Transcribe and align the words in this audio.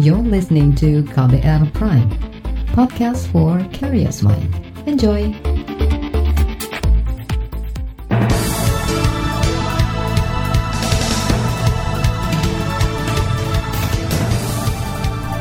You're 0.00 0.16
listening 0.16 0.72
to 0.80 1.04
KBR 1.12 1.76
Prime, 1.76 2.08
podcast 2.72 3.28
for 3.28 3.60
curious 3.68 4.24
mind. 4.24 4.48
Enjoy! 4.88 5.28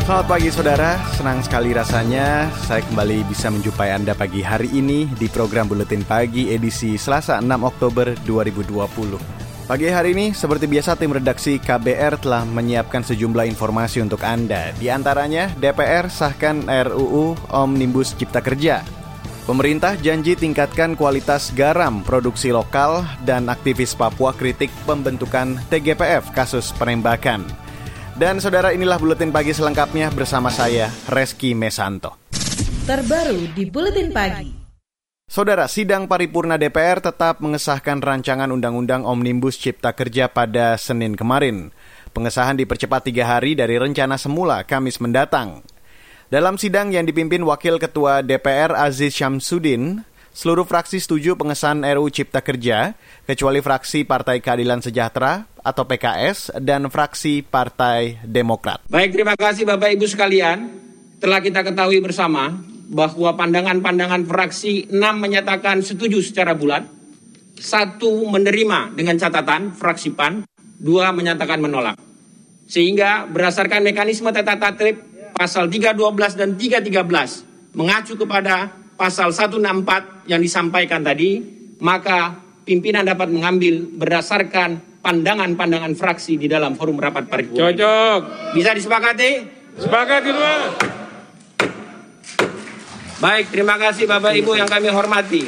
Selamat 0.03 0.27
pagi 0.27 0.51
saudara, 0.51 0.99
senang 1.15 1.39
sekali 1.39 1.71
rasanya 1.71 2.51
saya 2.67 2.83
kembali 2.83 3.31
bisa 3.31 3.47
menjumpai 3.47 3.95
Anda 3.95 4.11
pagi 4.11 4.43
hari 4.43 4.75
ini 4.75 5.07
di 5.15 5.31
program 5.31 5.71
Buletin 5.71 6.03
Pagi 6.03 6.51
edisi 6.51 6.99
Selasa 6.99 7.39
6 7.39 7.47
Oktober 7.63 8.11
2020. 8.27 9.38
Pagi 9.69 9.85
hari 9.85 10.17
ini, 10.17 10.33
seperti 10.33 10.65
biasa 10.65 10.97
tim 10.97 11.13
redaksi 11.13 11.61
KBR 11.61 12.25
telah 12.25 12.41
menyiapkan 12.41 13.05
sejumlah 13.05 13.45
informasi 13.53 14.01
untuk 14.01 14.25
Anda. 14.25 14.73
Di 14.73 14.89
antaranya, 14.89 15.53
DPR 15.61 16.09
sahkan 16.09 16.65
RUU 16.65 17.37
Omnibus 17.53 18.17
Cipta 18.17 18.41
Kerja. 18.41 18.81
Pemerintah 19.45 19.93
janji 20.01 20.33
tingkatkan 20.33 20.97
kualitas 20.97 21.53
garam 21.53 22.01
produksi 22.01 22.49
lokal 22.49 23.05
dan 23.29 23.45
aktivis 23.45 23.93
Papua 23.93 24.33
kritik 24.33 24.73
pembentukan 24.89 25.61
TGPF 25.69 26.33
kasus 26.33 26.73
penembakan. 26.73 27.45
Dan 28.17 28.41
saudara 28.41 28.73
inilah 28.73 28.97
buletin 28.97 29.29
pagi 29.29 29.53
selengkapnya 29.53 30.09
bersama 30.09 30.49
saya 30.49 30.89
Reski 31.13 31.53
Mesanto. 31.53 32.17
Terbaru 32.89 33.53
di 33.53 33.69
buletin 33.69 34.09
pagi. 34.09 34.58
Saudara, 35.29 35.69
sidang 35.69 36.09
paripurna 36.09 36.57
DPR 36.57 37.05
tetap 37.05 37.37
mengesahkan 37.37 38.01
rancangan 38.01 38.49
Undang-Undang 38.49 39.05
Omnibus 39.05 39.61
Cipta 39.61 39.93
Kerja 39.93 40.25
pada 40.25 40.73
Senin 40.73 41.13
kemarin. 41.13 41.69
Pengesahan 42.17 42.57
dipercepat 42.57 43.05
tiga 43.05 43.29
hari 43.29 43.53
dari 43.53 43.77
rencana 43.77 44.17
semula 44.17 44.65
Kamis 44.65 44.97
mendatang. 44.97 45.61
Dalam 46.33 46.57
sidang 46.57 46.89
yang 46.89 47.05
dipimpin 47.05 47.45
Wakil 47.45 47.77
Ketua 47.77 48.25
DPR 48.25 48.73
Aziz 48.73 49.13
Syamsuddin, 49.21 50.01
seluruh 50.33 50.65
fraksi 50.65 50.97
setuju 50.97 51.37
pengesahan 51.37 51.85
RUU 51.85 52.09
Cipta 52.09 52.41
Kerja, 52.41 52.97
kecuali 53.29 53.61
fraksi 53.61 54.09
Partai 54.09 54.41
Keadilan 54.41 54.81
Sejahtera 54.81 55.45
atau 55.61 55.85
PKS 55.85 56.57
dan 56.57 56.89
fraksi 56.89 57.45
Partai 57.45 58.17
Demokrat. 58.25 58.81
Baik, 58.89 59.13
terima 59.13 59.37
kasih 59.37 59.61
Bapak 59.61 59.93
Ibu 59.93 60.09
sekalian. 60.09 60.73
Telah 61.21 61.37
kita 61.37 61.61
ketahui 61.61 62.01
bersama 62.01 62.78
bahwa 62.89 63.37
pandangan-pandangan 63.37 64.25
fraksi 64.25 64.89
6 64.89 64.97
menyatakan 64.97 65.85
setuju 65.85 66.25
secara 66.25 66.57
bulat, 66.57 66.89
satu 67.53 68.25
menerima 68.25 68.97
dengan 68.97 69.13
catatan 69.19 69.77
fraksi 69.77 70.17
PAN, 70.17 70.41
dua 70.81 71.13
menyatakan 71.13 71.61
menolak. 71.61 72.01
Sehingga 72.65 73.29
berdasarkan 73.29 73.85
mekanisme 73.85 74.33
tata 74.33 74.57
tertib 74.57 75.05
pasal 75.37 75.69
312 75.69 76.39
dan 76.39 76.49
313 76.57 77.77
mengacu 77.77 78.17
kepada 78.17 78.73
pasal 78.97 79.29
164 79.31 80.25
yang 80.25 80.41
disampaikan 80.41 81.05
tadi, 81.05 81.39
maka 81.79 82.35
pimpinan 82.65 83.05
dapat 83.05 83.29
mengambil 83.29 83.85
berdasarkan 83.85 85.01
pandangan-pandangan 85.01 85.93
fraksi 85.95 86.35
di 86.35 86.49
dalam 86.49 86.75
forum 86.75 86.99
rapat 86.99 87.29
paripurna. 87.29 87.71
Cocok. 87.71 88.21
Bisa 88.53 88.75
disepakati? 88.75 89.31
Sepakat 89.79 90.21
kedua. 90.25 90.53
Baik, 93.19 93.51
terima 93.51 93.75
kasih 93.75 94.07
Bapak 94.07 94.31
Ibu 94.31 94.55
yang 94.55 94.71
kami 94.71 94.87
hormati. 94.95 95.43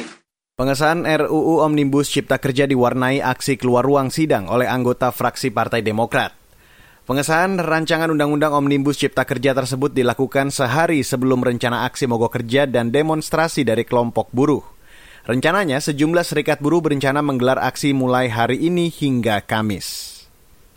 Pengesahan 0.60 1.08
RUU 1.08 1.64
Omnibus 1.64 2.12
Cipta 2.12 2.36
Kerja 2.36 2.68
diwarnai 2.68 3.24
aksi 3.24 3.56
keluar 3.56 3.80
ruang 3.80 4.12
sidang 4.12 4.44
oleh 4.52 4.68
anggota 4.68 5.08
fraksi 5.08 5.48
Partai 5.48 5.80
Demokrat. 5.80 6.36
Pengesahan 7.08 7.56
rancangan 7.56 8.12
Undang-Undang 8.12 8.52
Omnibus 8.52 9.00
Cipta 9.00 9.24
Kerja 9.24 9.56
tersebut 9.56 9.88
dilakukan 9.96 10.52
sehari 10.52 11.00
sebelum 11.00 11.40
rencana 11.40 11.88
aksi 11.88 12.04
mogok 12.04 12.36
kerja 12.36 12.68
dan 12.68 12.92
demonstrasi 12.92 13.64
dari 13.64 13.88
kelompok 13.88 14.28
buruh. 14.36 14.60
Rencananya, 15.24 15.80
sejumlah 15.80 16.28
serikat 16.28 16.60
buruh 16.60 16.84
berencana 16.84 17.24
menggelar 17.24 17.56
aksi 17.56 17.96
mulai 17.96 18.28
hari 18.28 18.68
ini 18.68 18.92
hingga 18.92 19.40
Kamis. 19.48 20.11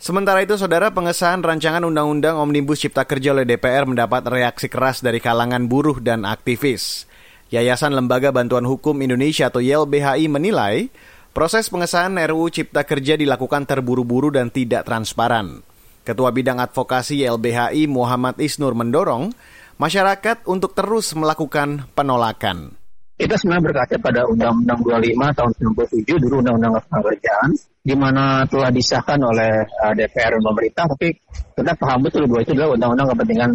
Sementara 0.06 0.38
itu, 0.38 0.54
saudara 0.54 0.94
pengesahan 0.94 1.42
rancangan 1.42 1.82
Undang-Undang 1.82 2.38
Omnibus 2.38 2.78
Cipta 2.78 3.02
Kerja 3.02 3.34
oleh 3.34 3.42
DPR 3.42 3.90
mendapat 3.90 4.22
reaksi 4.30 4.70
keras 4.70 5.02
dari 5.02 5.18
kalangan 5.18 5.66
buruh 5.66 5.98
dan 5.98 6.22
aktivis. 6.22 7.10
Yayasan 7.50 7.90
Lembaga 7.90 8.30
Bantuan 8.30 8.62
Hukum 8.70 8.94
Indonesia 9.02 9.50
atau 9.50 9.58
YLBHI 9.58 10.30
menilai 10.30 10.94
proses 11.34 11.66
pengesahan 11.66 12.14
RUU 12.22 12.54
Cipta 12.54 12.86
Kerja 12.86 13.18
dilakukan 13.18 13.66
terburu-buru 13.66 14.30
dan 14.30 14.46
tidak 14.46 14.86
transparan. 14.86 15.66
Ketua 16.06 16.30
Bidang 16.30 16.62
Advokasi 16.62 17.26
YLBHI 17.26 17.90
Muhammad 17.90 18.38
Isnur 18.38 18.78
mendorong 18.78 19.34
masyarakat 19.74 20.46
untuk 20.46 20.78
terus 20.78 21.18
melakukan 21.18 21.82
penolakan 21.98 22.78
kita 23.16 23.34
sebenarnya 23.40 23.64
berkaca 23.72 23.96
pada 23.96 24.20
Undang-Undang 24.28 24.80
25 24.84 25.38
tahun 25.40 25.52
97 25.56 26.22
dulu 26.22 26.34
Undang-Undang 26.44 26.72
Kerjaan 26.84 27.50
di 27.86 27.94
mana 27.96 28.44
telah 28.50 28.68
disahkan 28.68 29.16
oleh 29.22 29.62
uh, 29.62 29.92
DPR 29.96 30.36
dan 30.36 30.42
pemerintah 30.42 30.84
tapi 30.90 31.08
kita 31.56 31.72
paham 31.78 32.02
betul 32.04 32.28
bahwa 32.28 32.42
itu 32.42 32.52
adalah 32.58 32.70
undang-undang 32.74 33.08
kepentingan 33.14 33.50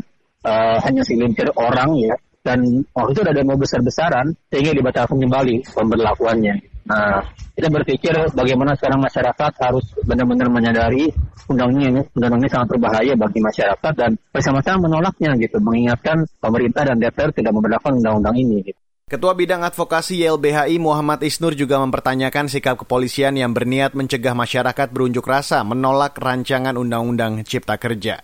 uh, 0.47 0.77
hanya 0.87 1.01
segelintir 1.03 1.51
orang 1.59 1.91
ya 1.99 2.15
dan 2.41 2.59
waktu 2.95 3.11
itu 3.13 3.21
ada 3.21 3.33
demo 3.37 3.53
besar-besaran 3.53 4.33
sehingga 4.49 4.73
dibatalkan 4.73 5.21
kembali 5.21 5.61
pemberlakuannya. 5.77 6.55
Nah, 6.89 7.21
kita 7.53 7.69
berpikir 7.69 8.09
bagaimana 8.33 8.73
sekarang 8.73 9.05
masyarakat 9.05 9.51
harus 9.61 9.85
benar-benar 10.01 10.49
menyadari 10.49 11.13
undang 11.45 11.77
ini, 11.77 12.01
undang 12.17 12.41
ini 12.41 12.49
sangat 12.49 12.73
berbahaya 12.73 13.13
bagi 13.13 13.37
masyarakat 13.37 13.93
dan 13.93 14.17
bersama-sama 14.33 14.89
menolaknya 14.89 15.37
gitu, 15.37 15.61
mengingatkan 15.61 16.25
pemerintah 16.41 16.89
dan 16.89 16.97
DPR 16.97 17.29
tidak 17.29 17.53
memperlakukan 17.53 18.01
undang-undang 18.01 18.33
ini. 18.41 18.65
Gitu. 18.65 18.80
Ketua 19.11 19.35
Bidang 19.35 19.67
Advokasi 19.67 20.23
YLBHI 20.23 20.79
Muhammad 20.79 21.19
Isnur 21.27 21.51
juga 21.51 21.83
mempertanyakan 21.83 22.47
sikap 22.47 22.79
kepolisian 22.79 23.35
yang 23.35 23.51
berniat 23.51 23.91
mencegah 23.91 24.31
masyarakat 24.31 24.87
berunjuk 24.87 25.27
rasa 25.27 25.67
menolak 25.67 26.15
rancangan 26.15 26.79
Undang-Undang 26.79 27.43
Cipta 27.43 27.75
Kerja. 27.75 28.23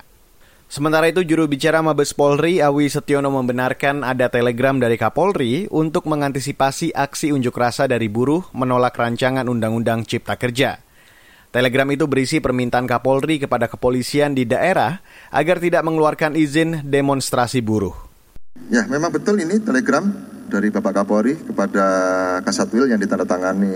Sementara 0.72 1.12
itu, 1.12 1.28
juru 1.28 1.44
bicara 1.52 1.84
Mabes 1.84 2.16
Polri 2.16 2.64
Awi 2.64 2.88
Setiono 2.88 3.28
membenarkan 3.28 4.08
ada 4.08 4.32
telegram 4.32 4.80
dari 4.80 4.96
Kapolri 4.96 5.68
untuk 5.76 6.08
mengantisipasi 6.08 6.96
aksi 6.96 7.36
unjuk 7.36 7.60
rasa 7.60 7.92
dari 7.92 8.08
buruh 8.08 8.48
menolak 8.56 8.96
rancangan 8.96 9.44
Undang-Undang 9.52 10.08
Cipta 10.08 10.40
Kerja. 10.40 10.80
Telegram 11.52 11.88
itu 11.92 12.08
berisi 12.08 12.40
permintaan 12.40 12.88
Kapolri 12.88 13.44
kepada 13.44 13.68
kepolisian 13.68 14.32
di 14.32 14.48
daerah 14.48 15.04
agar 15.36 15.60
tidak 15.60 15.84
mengeluarkan 15.84 16.40
izin 16.40 16.88
demonstrasi 16.88 17.60
buruh. 17.60 18.08
Ya, 18.72 18.88
memang 18.88 19.12
betul 19.12 19.44
ini 19.44 19.60
telegram 19.60 20.37
dari 20.48 20.72
Bapak 20.72 21.04
Kapolri 21.04 21.36
kepada 21.36 21.86
Kasatwil 22.42 22.88
yang 22.88 23.00
ditandatangani 23.00 23.76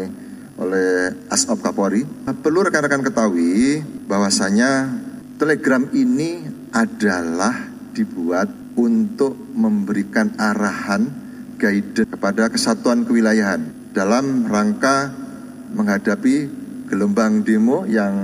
oleh 0.57 1.13
Asop 1.27 1.59
Kapolri. 1.59 2.03
Perlu 2.41 2.63
rekan-rekan 2.65 3.03
ketahui 3.03 3.83
bahwasanya 4.07 4.87
telegram 5.35 5.87
ini 5.91 6.47
adalah 6.71 7.53
dibuat 7.91 8.47
untuk 8.79 9.35
memberikan 9.51 10.31
arahan 10.39 11.11
guidance 11.59 12.07
kepada 12.07 12.47
kesatuan 12.47 13.03
kewilayahan 13.03 13.91
dalam 13.91 14.47
rangka 14.47 15.11
menghadapi 15.75 16.47
gelombang 16.87 17.43
demo 17.43 17.83
yang 17.85 18.15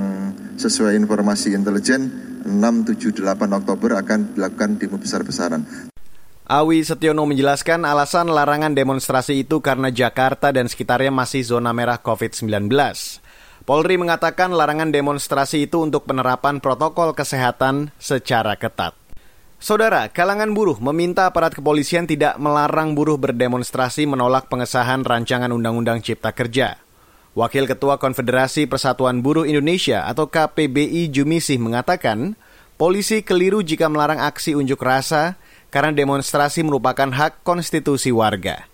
sesuai 0.57 0.97
informasi 0.97 1.53
intelijen 1.53 2.27
6, 2.47 2.55
7, 2.95 3.11
8 3.11 3.59
Oktober 3.59 3.99
akan 3.99 4.35
dilakukan 4.35 4.79
demo 4.79 4.95
besar-besaran. 4.95 5.91
Awi 6.47 6.79
Setiono 6.79 7.27
menjelaskan 7.27 7.83
alasan 7.83 8.31
larangan 8.31 8.71
demonstrasi 8.71 9.43
itu 9.43 9.59
karena 9.59 9.91
Jakarta 9.91 10.47
dan 10.55 10.71
sekitarnya 10.71 11.11
masih 11.11 11.43
zona 11.43 11.75
merah 11.75 11.99
COVID-19. 11.99 12.71
Polri 13.67 13.99
mengatakan 13.99 14.55
larangan 14.55 14.87
demonstrasi 14.95 15.67
itu 15.67 15.83
untuk 15.83 16.07
penerapan 16.07 16.63
protokol 16.63 17.11
kesehatan 17.11 17.91
secara 17.99 18.55
ketat. 18.55 18.95
Saudara, 19.59 20.07
kalangan 20.07 20.55
buruh 20.55 20.79
meminta 20.79 21.27
aparat 21.27 21.51
kepolisian 21.51 22.07
tidak 22.07 22.39
melarang 22.39 22.95
buruh 22.95 23.19
berdemonstrasi 23.19 24.07
menolak 24.07 24.47
pengesahan 24.47 25.03
rancangan 25.03 25.51
Undang-Undang 25.51 25.99
Cipta 25.99 26.31
Kerja. 26.31 26.79
Wakil 27.35 27.67
Ketua 27.67 27.99
Konfederasi 27.99 28.71
Persatuan 28.71 29.19
Buruh 29.19 29.43
Indonesia 29.43 30.07
atau 30.07 30.31
KPBI 30.31 31.11
Jumisih 31.11 31.59
mengatakan, 31.59 32.39
polisi 32.79 33.19
keliru 33.19 33.59
jika 33.59 33.91
melarang 33.91 34.23
aksi 34.23 34.55
unjuk 34.55 34.79
rasa 34.79 35.35
karena 35.69 35.91
demonstrasi 35.95 36.63
merupakan 36.63 37.09
hak 37.11 37.43
konstitusi 37.43 38.11
warga. 38.11 38.67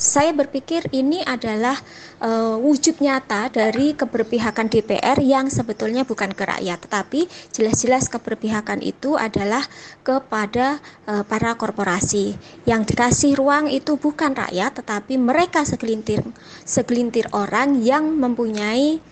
Saya 0.00 0.32
berpikir 0.32 0.88
ini 0.96 1.20
adalah 1.20 1.76
uh, 2.24 2.56
wujud 2.56 3.04
nyata 3.04 3.52
dari 3.52 3.92
keberpihakan 3.92 4.72
DPR 4.72 5.20
yang 5.20 5.52
sebetulnya 5.52 6.08
bukan 6.08 6.32
ke 6.32 6.40
rakyat, 6.40 6.88
tetapi 6.88 7.28
jelas-jelas 7.52 8.08
keberpihakan 8.08 8.80
itu 8.80 9.20
adalah 9.20 9.60
kepada 10.00 10.80
uh, 11.04 11.20
para 11.28 11.52
korporasi. 11.52 12.32
Yang 12.64 12.96
dikasih 12.96 13.36
ruang 13.36 13.68
itu 13.68 14.00
bukan 14.00 14.32
rakyat, 14.32 14.80
tetapi 14.80 15.20
mereka 15.20 15.68
segelintir 15.68 16.24
segelintir 16.64 17.28
orang 17.36 17.84
yang 17.84 18.08
mempunyai 18.16 19.04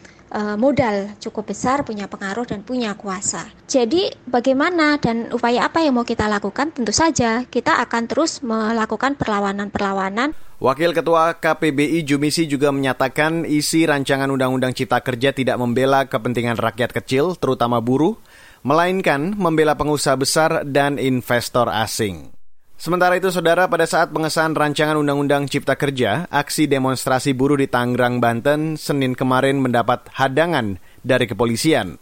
modal 0.57 1.17
cukup 1.21 1.53
besar, 1.53 1.85
punya 1.85 2.09
pengaruh 2.09 2.45
dan 2.45 2.61
punya 2.61 2.93
kuasa. 2.97 3.49
Jadi 3.69 4.13
bagaimana 4.29 5.01
dan 5.01 5.33
upaya 5.33 5.69
apa 5.69 5.81
yang 5.85 5.97
mau 5.97 6.05
kita 6.05 6.29
lakukan? 6.29 6.73
Tentu 6.73 6.93
saja 6.93 7.45
kita 7.49 7.81
akan 7.85 8.05
terus 8.09 8.45
melakukan 8.45 9.17
perlawanan-perlawanan. 9.17 10.37
Wakil 10.59 10.91
Ketua 10.91 11.39
KPBI 11.39 12.03
Jumisi 12.03 12.51
juga 12.51 12.75
menyatakan 12.75 13.47
isi 13.47 13.87
rancangan 13.87 14.27
Undang-Undang 14.27 14.75
Cipta 14.75 14.99
Kerja 14.99 15.31
tidak 15.31 15.55
membela 15.55 16.03
kepentingan 16.11 16.59
rakyat 16.59 16.91
kecil, 16.91 17.39
terutama 17.39 17.79
buruh, 17.79 18.19
melainkan 18.67 19.39
membela 19.39 19.79
pengusaha 19.79 20.19
besar 20.19 20.67
dan 20.67 20.99
investor 20.99 21.71
asing. 21.71 22.38
Sementara 22.79 23.19
itu, 23.19 23.27
saudara, 23.35 23.67
pada 23.67 23.83
saat 23.91 24.15
pengesahan 24.15 24.55
rancangan 24.55 24.95
Undang-Undang 25.03 25.51
Cipta 25.51 25.75
Kerja, 25.75 26.31
aksi 26.31 26.71
demonstrasi 26.71 27.35
buruh 27.35 27.59
di 27.59 27.67
Tangerang, 27.67 28.23
Banten, 28.23 28.79
Senin 28.79 29.19
kemarin 29.19 29.59
mendapat 29.59 30.07
hadangan 30.15 30.79
dari 31.03 31.27
kepolisian. 31.27 31.99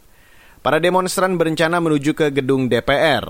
Para 0.61 0.77
demonstran 0.77 1.33
berencana 1.33 1.81
menuju 1.81 2.13
ke 2.13 2.29
gedung 2.29 2.69
DPR. 2.69 3.25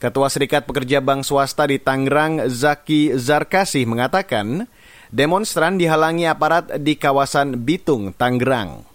Ketua 0.00 0.32
Serikat 0.32 0.64
Pekerja 0.64 1.04
Bank 1.04 1.28
Swasta 1.28 1.68
di 1.68 1.76
Tangerang, 1.76 2.48
Zaki 2.48 3.12
Zarkasih, 3.20 3.84
mengatakan 3.84 4.64
demonstran 5.12 5.76
dihalangi 5.76 6.24
aparat 6.24 6.72
di 6.80 6.96
kawasan 6.96 7.68
Bitung, 7.68 8.16
Tangerang. 8.16 8.88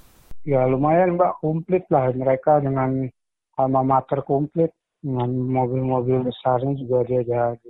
Ya 0.49 0.65
lumayan 0.65 1.13
mbak, 1.13 1.37
komplit 1.45 1.85
lah 1.93 2.09
mereka 2.09 2.57
dengan 2.57 3.05
alma 3.53 3.85
mater 3.85 4.25
komplit 4.25 4.73
mobil-mobil 5.03 6.25
besarnya 6.25 6.73
juga 6.79 7.03
dia 7.05 7.21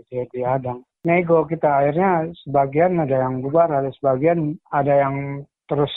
dia, 0.08 0.24
dihadang. 0.30 0.86
Nego 1.04 1.44
kita 1.44 1.68
akhirnya 1.68 2.32
sebagian 2.48 3.02
ada 3.02 3.28
yang 3.28 3.44
bubar, 3.44 3.68
ada 3.68 3.92
sebagian 3.92 4.56
ada 4.72 4.94
yang 4.94 5.44
terus 5.68 5.92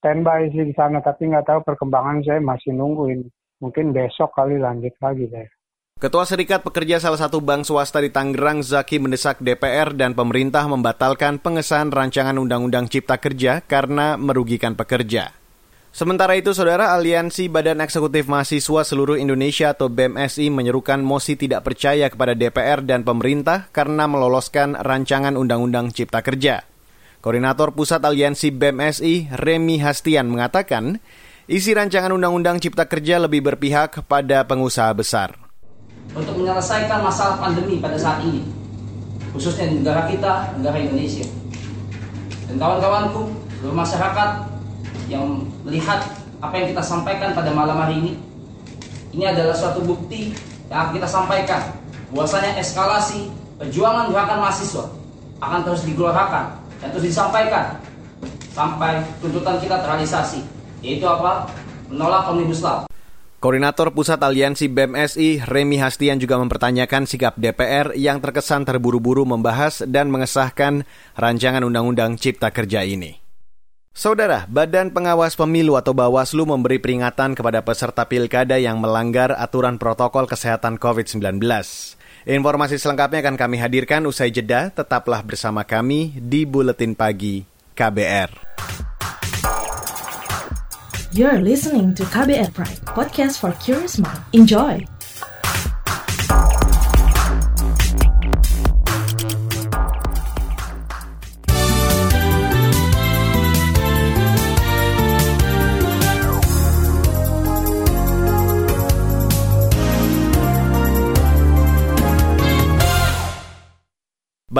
standby 0.00 0.48
sih 0.54 0.64
di 0.64 0.72
sana, 0.72 1.04
tapi 1.04 1.28
nggak 1.28 1.44
tahu 1.44 1.60
perkembangan 1.66 2.24
saya 2.24 2.40
masih 2.40 2.72
nungguin. 2.72 3.28
Mungkin 3.60 3.92
besok 3.92 4.32
kali 4.32 4.56
lanjut 4.56 4.96
lagi 5.04 5.28
saya. 5.28 5.50
Ketua 6.00 6.24
Serikat 6.24 6.64
Pekerja 6.64 6.96
salah 6.96 7.20
satu 7.20 7.44
bank 7.44 7.68
swasta 7.68 8.00
di 8.00 8.08
Tangerang, 8.08 8.64
Zaki 8.64 8.96
mendesak 8.96 9.44
DPR 9.44 9.92
dan 9.92 10.16
pemerintah 10.16 10.64
membatalkan 10.64 11.36
pengesahan 11.36 11.92
rancangan 11.92 12.40
Undang-Undang 12.40 12.88
Cipta 12.88 13.20
Kerja 13.20 13.60
karena 13.60 14.16
merugikan 14.16 14.72
pekerja. 14.72 15.39
Sementara 15.90 16.38
itu, 16.38 16.54
Saudara 16.54 16.94
Aliansi 16.94 17.50
Badan 17.50 17.82
Eksekutif 17.82 18.30
Mahasiswa 18.30 18.86
Seluruh 18.86 19.18
Indonesia 19.18 19.74
atau 19.74 19.90
BMSI 19.90 20.46
menyerukan 20.46 21.02
mosi 21.02 21.34
tidak 21.34 21.66
percaya 21.66 22.06
kepada 22.06 22.38
DPR 22.38 22.86
dan 22.86 23.02
pemerintah 23.02 23.66
karena 23.74 24.06
meloloskan 24.06 24.78
rancangan 24.78 25.34
Undang-Undang 25.34 25.90
Cipta 25.90 26.22
Kerja. 26.22 26.62
Koordinator 27.18 27.74
Pusat 27.74 28.06
Aliansi 28.06 28.54
BMSI, 28.54 29.34
Remi 29.34 29.82
Hastian, 29.82 30.30
mengatakan 30.30 31.02
isi 31.50 31.74
rancangan 31.74 32.14
Undang-Undang 32.14 32.62
Cipta 32.62 32.86
Kerja 32.86 33.18
lebih 33.18 33.42
berpihak 33.42 34.06
pada 34.06 34.46
pengusaha 34.46 34.94
besar. 34.94 35.34
Untuk 36.14 36.38
menyelesaikan 36.38 37.02
masalah 37.02 37.42
pandemi 37.42 37.82
pada 37.82 37.98
saat 37.98 38.22
ini, 38.22 38.46
khususnya 39.34 39.66
negara 39.66 40.06
kita, 40.06 40.54
negara 40.54 40.78
Indonesia. 40.78 41.26
Dan 42.46 42.62
kawan-kawanku, 42.62 43.26
seluruh 43.58 43.74
masyarakat 43.74 44.59
yang 45.10 45.42
melihat 45.66 46.06
apa 46.38 46.54
yang 46.56 46.72
kita 46.72 46.80
sampaikan 46.86 47.34
pada 47.34 47.50
malam 47.50 47.76
hari 47.76 47.98
ini 47.98 48.12
ini 49.10 49.26
adalah 49.26 49.52
suatu 49.52 49.82
bukti 49.82 50.30
yang 50.70 50.94
kita 50.94 51.10
sampaikan. 51.10 51.74
Bahwasanya 52.14 52.58
eskalasi 52.62 53.26
perjuangan 53.58 54.14
gerakan 54.14 54.38
mahasiswa 54.38 54.86
akan 55.42 55.60
terus 55.66 55.82
digelorakan 55.82 56.54
dan 56.78 56.88
terus 56.94 57.10
disampaikan 57.10 57.76
sampai 58.54 59.02
tuntutan 59.18 59.58
kita 59.58 59.82
terrealisasi 59.82 60.40
yaitu 60.80 61.04
apa? 61.10 61.50
Menolak 61.90 62.30
omnibus 62.30 62.62
law. 62.62 62.86
Koordinator 63.40 63.88
Pusat 63.96 64.20
Aliansi 64.20 64.68
BMSI, 64.68 65.48
Remi 65.48 65.80
Hastian 65.80 66.20
juga 66.20 66.36
mempertanyakan 66.36 67.08
sikap 67.08 67.40
DPR 67.40 67.96
yang 67.96 68.20
terkesan 68.20 68.68
terburu-buru 68.68 69.24
membahas 69.24 69.80
dan 69.88 70.12
mengesahkan 70.12 70.84
rancangan 71.16 71.64
Undang-Undang 71.64 72.20
Cipta 72.20 72.52
Kerja 72.52 72.84
ini. 72.84 73.29
Saudara, 73.90 74.46
Badan 74.46 74.94
Pengawas 74.94 75.34
Pemilu 75.34 75.74
atau 75.74 75.90
Bawaslu 75.90 76.46
memberi 76.46 76.78
peringatan 76.78 77.34
kepada 77.34 77.66
peserta 77.66 78.06
pilkada 78.06 78.54
yang 78.54 78.78
melanggar 78.78 79.34
aturan 79.34 79.82
protokol 79.82 80.30
kesehatan 80.30 80.78
COVID-19. 80.78 81.42
Informasi 82.30 82.78
selengkapnya 82.78 83.18
akan 83.26 83.34
kami 83.34 83.58
hadirkan 83.58 84.06
usai 84.06 84.30
jeda. 84.30 84.70
Tetaplah 84.70 85.26
bersama 85.26 85.66
kami 85.66 86.14
di 86.22 86.46
Buletin 86.46 86.94
Pagi 86.94 87.42
KBR. 87.74 88.30
You're 91.10 91.42
listening 91.42 91.90
to 91.98 92.06
KBR 92.06 92.54
Pride, 92.54 92.86
podcast 92.86 93.42
for 93.42 93.50
curious 93.58 93.98
mind. 93.98 94.22
Enjoy! 94.30 94.86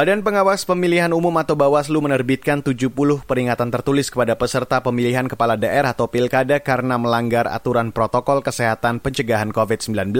Badan 0.01 0.25
Pengawas 0.25 0.65
Pemilihan 0.65 1.13
Umum 1.13 1.37
atau 1.37 1.53
Bawaslu 1.53 2.01
menerbitkan 2.01 2.65
70 2.65 2.89
peringatan 3.29 3.69
tertulis 3.69 4.09
kepada 4.09 4.33
peserta 4.33 4.81
pemilihan 4.81 5.29
kepala 5.29 5.61
daerah 5.61 5.93
atau 5.93 6.09
pilkada 6.09 6.57
karena 6.57 6.97
melanggar 6.97 7.45
aturan 7.45 7.93
protokol 7.93 8.41
kesehatan 8.41 9.05
pencegahan 9.05 9.53
COVID-19. 9.53 10.17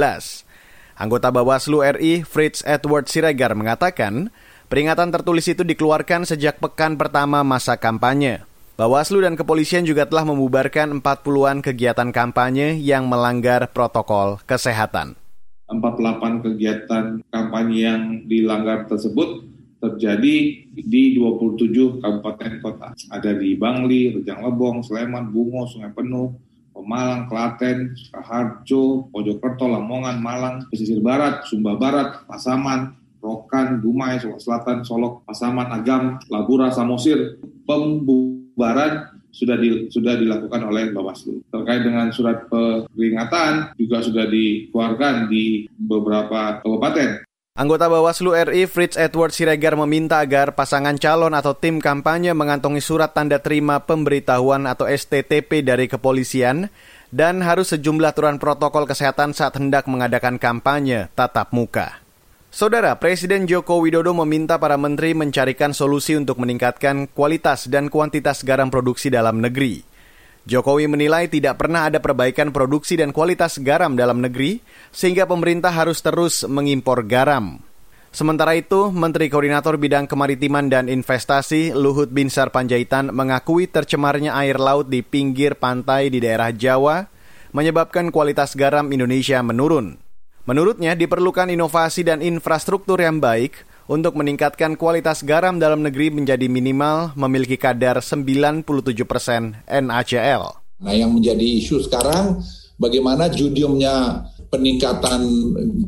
Anggota 1.01 1.33
Bawaslu 1.33 1.81
RI 1.97 2.29
Fritz 2.29 2.61
Edward 2.69 3.09
Siregar 3.09 3.57
mengatakan, 3.57 4.29
peringatan 4.69 5.17
tertulis 5.17 5.49
itu 5.49 5.65
dikeluarkan 5.65 6.29
sejak 6.29 6.61
pekan 6.61 7.01
pertama 7.01 7.41
masa 7.41 7.81
kampanye. 7.81 8.45
Bawaslu 8.77 9.25
dan 9.25 9.33
kepolisian 9.33 9.89
juga 9.89 10.05
telah 10.05 10.29
membubarkan 10.29 11.01
40-an 11.01 11.65
kegiatan 11.65 12.13
kampanye 12.13 12.77
yang 12.77 13.09
melanggar 13.09 13.65
protokol 13.73 14.45
kesehatan. 14.45 15.17
48 15.73 16.45
kegiatan 16.45 17.25
kampanye 17.33 17.79
yang 17.81 18.03
dilanggar 18.29 18.85
tersebut 18.85 19.50
terjadi 19.81 20.37
di 20.71 21.03
27 21.17 22.05
kabupaten 22.05 22.53
kota. 22.61 22.89
Ada 23.09 23.33
di 23.35 23.57
Bangli, 23.57 24.13
Rejang 24.13 24.45
Lebong, 24.45 24.85
Sleman, 24.85 25.33
Bungo, 25.33 25.65
Sungai 25.65 25.91
Penuh, 25.97 26.37
Pemalang, 26.77 27.27
Klaten, 27.27 27.97
Sukaharjo, 27.97 29.09
Mojokerto, 29.11 29.67
Lamongan, 29.67 30.21
Malang, 30.21 30.57
Pesisir 30.69 31.01
Barat, 31.01 31.49
Sumba 31.49 31.75
Barat, 31.81 32.29
Pasaman, 32.29 32.95
Rokan, 33.21 33.81
Dumai, 33.81 34.21
Selatan, 34.21 34.85
Solok, 34.85 35.25
Pasaman, 35.25 35.69
Agam, 35.73 36.21
Labura, 36.29 36.73
Samosir. 36.73 37.41
Pembubaran 37.69 39.21
sudah 39.31 39.57
di, 39.57 39.87
sudah 39.89 40.19
dilakukan 40.19 40.63
oleh 40.67 40.91
Bawaslu. 40.91 41.41
Terkait 41.49 41.87
dengan 41.87 42.11
surat 42.11 42.51
peringatan 42.51 43.79
juga 43.79 44.03
sudah 44.03 44.27
dikeluarkan 44.27 45.31
di 45.31 45.71
beberapa 45.71 46.61
kabupaten. 46.61 47.30
Anggota 47.59 47.91
Bawaslu 47.91 48.31
RI 48.31 48.71
Fritz 48.71 48.95
Edward 48.95 49.35
Siregar 49.35 49.75
meminta 49.75 50.23
agar 50.23 50.55
pasangan 50.55 50.95
calon 50.95 51.35
atau 51.35 51.51
tim 51.51 51.83
kampanye 51.83 52.31
mengantongi 52.31 52.79
surat 52.79 53.11
tanda 53.11 53.43
terima 53.43 53.83
pemberitahuan 53.83 54.71
atau 54.71 54.87
STTP 54.87 55.67
dari 55.67 55.91
kepolisian 55.91 56.71
dan 57.11 57.43
harus 57.43 57.75
sejumlah 57.75 58.15
aturan 58.15 58.39
protokol 58.39 58.87
kesehatan 58.87 59.35
saat 59.35 59.59
hendak 59.59 59.91
mengadakan 59.91 60.39
kampanye 60.39 61.11
tatap 61.19 61.51
muka. 61.51 61.99
Saudara, 62.55 62.95
Presiden 63.03 63.51
Joko 63.51 63.83
Widodo 63.83 64.15
meminta 64.15 64.63
para 64.63 64.79
menteri 64.79 65.19
mencarikan 65.19 65.75
solusi 65.75 66.15
untuk 66.15 66.39
meningkatkan 66.39 67.11
kualitas 67.11 67.67
dan 67.67 67.91
kuantitas 67.91 68.47
garam 68.47 68.71
produksi 68.71 69.11
dalam 69.11 69.43
negeri. 69.43 69.90
Jokowi 70.49 70.89
menilai 70.89 71.29
tidak 71.29 71.61
pernah 71.61 71.93
ada 71.93 72.01
perbaikan 72.01 72.49
produksi 72.49 72.97
dan 72.97 73.13
kualitas 73.13 73.61
garam 73.61 73.93
dalam 73.93 74.25
negeri, 74.25 74.65
sehingga 74.89 75.29
pemerintah 75.29 75.69
harus 75.69 76.01
terus 76.01 76.49
mengimpor 76.49 77.05
garam. 77.05 77.61
Sementara 78.11 78.59
itu, 78.59 78.91
Menteri 78.91 79.31
Koordinator 79.31 79.79
Bidang 79.79 80.11
Kemaritiman 80.11 80.67
dan 80.67 80.91
Investasi 80.91 81.71
Luhut 81.71 82.11
Binsar 82.11 82.51
Panjaitan 82.51 83.15
mengakui 83.15 83.71
tercemarnya 83.71 84.35
air 84.35 84.59
laut 84.59 84.91
di 84.91 84.99
pinggir 85.07 85.55
pantai 85.55 86.11
di 86.11 86.19
daerah 86.19 86.51
Jawa 86.51 87.07
menyebabkan 87.55 88.11
kualitas 88.11 88.59
garam 88.59 88.91
Indonesia 88.91 89.39
menurun. 89.47 89.95
Menurutnya, 90.43 90.99
diperlukan 90.99 91.55
inovasi 91.55 92.03
dan 92.03 92.19
infrastruktur 92.19 92.99
yang 92.99 93.23
baik 93.23 93.63
untuk 93.91 94.15
meningkatkan 94.15 94.79
kualitas 94.79 95.27
garam 95.27 95.59
dalam 95.59 95.83
negeri 95.83 96.15
menjadi 96.15 96.47
minimal 96.47 97.11
memiliki 97.19 97.59
kadar 97.59 97.99
97 97.99 98.63
persen 99.03 99.59
NaCl. 99.67 100.63
Nah 100.87 100.95
yang 100.95 101.11
menjadi 101.11 101.43
isu 101.59 101.83
sekarang 101.91 102.39
bagaimana 102.79 103.27
judiumnya 103.27 104.23
peningkatan 104.47 105.27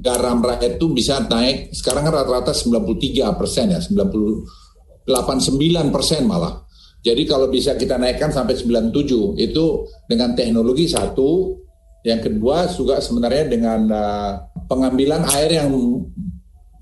garam 0.03 0.43
rakyat 0.43 0.83
itu 0.83 0.91
bisa 0.91 1.23
naik? 1.31 1.71
Sekarang 1.71 2.11
rata-rata 2.11 2.51
93 2.51 3.39
persen 3.39 3.71
ya 3.71 3.79
98 3.79 5.07
9 5.07 5.95
persen 5.95 6.27
malah. 6.27 6.59
Jadi 7.07 7.23
kalau 7.27 7.47
bisa 7.51 7.79
kita 7.79 8.03
naikkan 8.03 8.35
sampai 8.35 8.59
97 8.59 9.39
itu 9.39 9.65
dengan 10.07 10.35
teknologi 10.35 10.91
satu, 10.91 11.55
yang 12.03 12.19
kedua 12.19 12.67
juga 12.71 12.99
sebenarnya 12.99 13.45
dengan 13.47 13.81
uh, 13.91 14.31
pengambilan 14.71 15.27
air 15.35 15.63
yang 15.63 15.71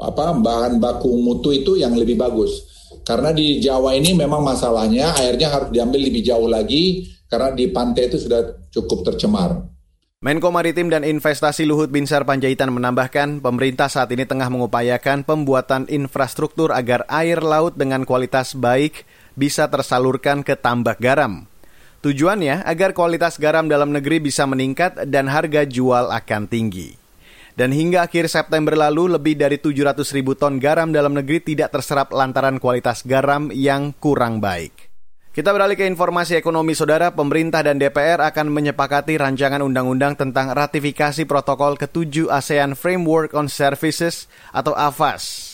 apa 0.01 0.33
bahan 0.35 0.81
baku 0.81 1.13
mutu 1.21 1.53
itu 1.53 1.77
yang 1.77 1.93
lebih 1.95 2.17
bagus. 2.17 2.67
Karena 3.07 3.31
di 3.31 3.63
Jawa 3.63 3.95
ini 3.95 4.17
memang 4.17 4.43
masalahnya 4.43 5.15
airnya 5.17 5.49
harus 5.53 5.71
diambil 5.71 6.01
lebih 6.11 6.27
jauh 6.27 6.51
lagi 6.51 7.07
karena 7.31 7.55
di 7.55 7.71
pantai 7.71 8.11
itu 8.11 8.19
sudah 8.19 8.69
cukup 8.75 9.13
tercemar. 9.13 9.71
Menko 10.21 10.53
Maritim 10.53 10.93
dan 10.93 11.01
Investasi 11.01 11.65
Luhut 11.65 11.89
Binsar 11.89 12.29
Panjaitan 12.29 12.69
menambahkan, 12.77 13.41
pemerintah 13.41 13.89
saat 13.89 14.13
ini 14.13 14.29
tengah 14.29 14.53
mengupayakan 14.53 15.25
pembuatan 15.25 15.89
infrastruktur 15.89 16.77
agar 16.77 17.09
air 17.09 17.41
laut 17.41 17.73
dengan 17.81 18.05
kualitas 18.05 18.53
baik 18.53 19.09
bisa 19.33 19.73
tersalurkan 19.73 20.45
ke 20.45 20.61
tambak 20.61 21.01
garam. 21.01 21.49
Tujuannya 22.05 22.69
agar 22.69 22.93
kualitas 22.93 23.41
garam 23.41 23.65
dalam 23.65 23.97
negeri 23.97 24.21
bisa 24.21 24.45
meningkat 24.45 25.09
dan 25.09 25.25
harga 25.25 25.65
jual 25.65 26.13
akan 26.13 26.53
tinggi. 26.53 27.00
Dan 27.61 27.77
hingga 27.77 28.09
akhir 28.09 28.33
September 28.33 28.73
lalu, 28.73 29.21
lebih 29.21 29.37
dari 29.37 29.61
700 29.61 30.17
ribu 30.17 30.33
ton 30.33 30.57
garam 30.57 30.89
dalam 30.97 31.13
negeri 31.13 31.45
tidak 31.45 31.77
terserap 31.77 32.09
lantaran 32.09 32.57
kualitas 32.57 33.05
garam 33.05 33.53
yang 33.53 33.93
kurang 34.01 34.41
baik. 34.41 34.89
Kita 35.29 35.53
beralih 35.53 35.77
ke 35.77 35.85
informasi 35.85 36.41
ekonomi 36.41 36.73
saudara, 36.73 37.13
pemerintah 37.13 37.61
dan 37.61 37.77
DPR 37.77 38.25
akan 38.33 38.49
menyepakati 38.49 39.21
rancangan 39.21 39.61
undang-undang 39.61 40.17
tentang 40.17 40.57
ratifikasi 40.57 41.29
protokol 41.29 41.77
ketujuh 41.77 42.33
ASEAN 42.33 42.73
Framework 42.73 43.37
on 43.37 43.53
Services 43.53 44.25
atau 44.57 44.73
AFAS. 44.73 45.53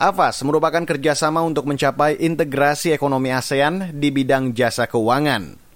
AFAS 0.00 0.40
merupakan 0.40 0.88
kerjasama 0.88 1.44
untuk 1.44 1.68
mencapai 1.68 2.16
integrasi 2.16 2.96
ekonomi 2.96 3.28
ASEAN 3.28 3.92
di 3.92 4.08
bidang 4.08 4.56
jasa 4.56 4.88
keuangan. 4.88 5.68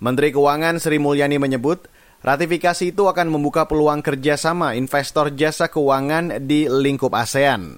Menteri 0.00 0.32
Keuangan 0.32 0.80
Sri 0.80 0.96
Mulyani 0.96 1.36
menyebut, 1.36 1.92
ratifikasi 2.22 2.94
itu 2.94 3.06
akan 3.10 3.28
membuka 3.28 3.66
peluang 3.66 4.00
kerjasama 4.00 4.78
investor 4.78 5.34
jasa 5.34 5.68
keuangan 5.68 6.42
di 6.42 6.70
lingkup 6.70 7.12
ASEAN. 7.12 7.76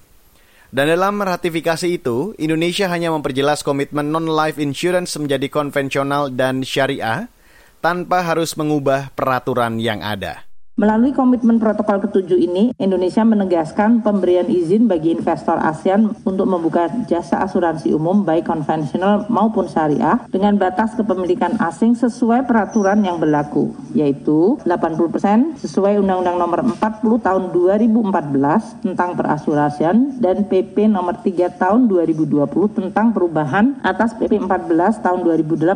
Dan 0.75 0.91
dalam 0.91 1.21
ratifikasi 1.21 1.87
itu, 1.87 2.33
Indonesia 2.35 2.89
hanya 2.89 3.13
memperjelas 3.13 3.61
komitmen 3.61 4.11
non-life 4.11 4.59
insurance 4.59 5.15
menjadi 5.15 5.47
konvensional 5.47 6.33
dan 6.33 6.67
syariah 6.67 7.31
tanpa 7.79 8.25
harus 8.25 8.57
mengubah 8.57 9.13
peraturan 9.13 9.77
yang 9.77 10.01
ada. 10.01 10.43
Melalui 10.75 11.15
komitmen 11.15 11.55
protokol 11.55 12.03
ketujuh 12.03 12.35
ini, 12.35 12.75
Indonesia 12.75 13.23
menegaskan 13.23 14.03
pemberian 14.03 14.51
izin 14.51 14.91
bagi 14.91 15.15
investor 15.15 15.55
ASEAN 15.55 16.11
untuk 16.27 16.43
membuka 16.51 16.91
jasa 17.07 17.39
asuransi 17.47 17.95
umum 17.95 18.27
baik 18.27 18.43
konvensional 18.43 19.23
maupun 19.31 19.71
syariah 19.71 20.19
dengan 20.27 20.59
batas 20.59 20.91
kepemilikan 20.99 21.55
asing 21.63 21.95
sesuai 21.95 22.43
peraturan 22.43 23.07
yang 23.07 23.23
berlaku, 23.23 23.71
yaitu 23.95 24.59
80% 24.67 25.63
sesuai 25.63 25.95
Undang-Undang 26.03 26.43
Nomor 26.43 26.59
40 26.67 27.23
Tahun 27.23 27.43
2014 27.55 28.83
tentang 28.83 29.15
perasuransian 29.15 30.19
dan 30.19 30.43
PP 30.43 30.91
Nomor 30.91 31.23
3 31.23 31.55
Tahun 31.55 31.87
2020 31.87 32.35
tentang 32.75 33.15
perubahan 33.15 33.79
atas 33.79 34.11
PP 34.19 34.43
14 34.43 34.99
Tahun 34.99 35.19
2018 35.23 35.71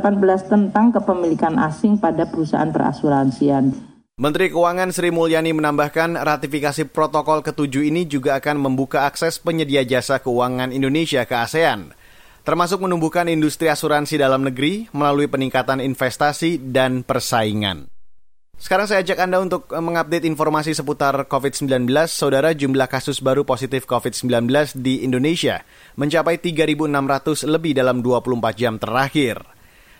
tentang 0.51 0.91
kepemilikan 0.91 1.56
asing 1.56 1.96
pada 1.96 2.27
perusahaan 2.27 2.68
perasuransian. 2.68 3.89
Menteri 4.20 4.52
Keuangan 4.52 4.92
Sri 4.92 5.16
Mulyani 5.16 5.56
menambahkan 5.56 6.20
ratifikasi 6.20 6.92
protokol 6.92 7.40
ketujuh 7.40 7.88
ini 7.88 8.04
juga 8.04 8.36
akan 8.36 8.60
membuka 8.60 9.08
akses 9.08 9.40
penyedia 9.40 9.88
jasa 9.88 10.20
keuangan 10.20 10.76
Indonesia 10.76 11.24
ke 11.24 11.40
ASEAN, 11.40 11.96
termasuk 12.44 12.84
menumbuhkan 12.84 13.32
industri 13.32 13.72
asuransi 13.72 14.20
dalam 14.20 14.44
negeri 14.44 14.92
melalui 14.92 15.32
peningkatan 15.32 15.80
investasi 15.80 16.60
dan 16.60 17.08
persaingan. 17.08 17.88
Sekarang 18.60 18.92
saya 18.92 19.08
ajak 19.08 19.24
Anda 19.24 19.40
untuk 19.40 19.72
eh, 19.72 19.80
mengupdate 19.80 20.28
informasi 20.28 20.76
seputar 20.76 21.16
COVID-19. 21.24 21.88
Saudara, 22.12 22.52
jumlah 22.52 22.92
kasus 22.92 23.24
baru 23.24 23.48
positif 23.48 23.88
COVID-19 23.88 24.52
di 24.84 25.00
Indonesia 25.08 25.64
mencapai 25.96 26.44
3.600 26.44 27.48
lebih 27.48 27.72
dalam 27.72 28.04
24 28.04 28.36
jam 28.52 28.76
terakhir. 28.76 29.59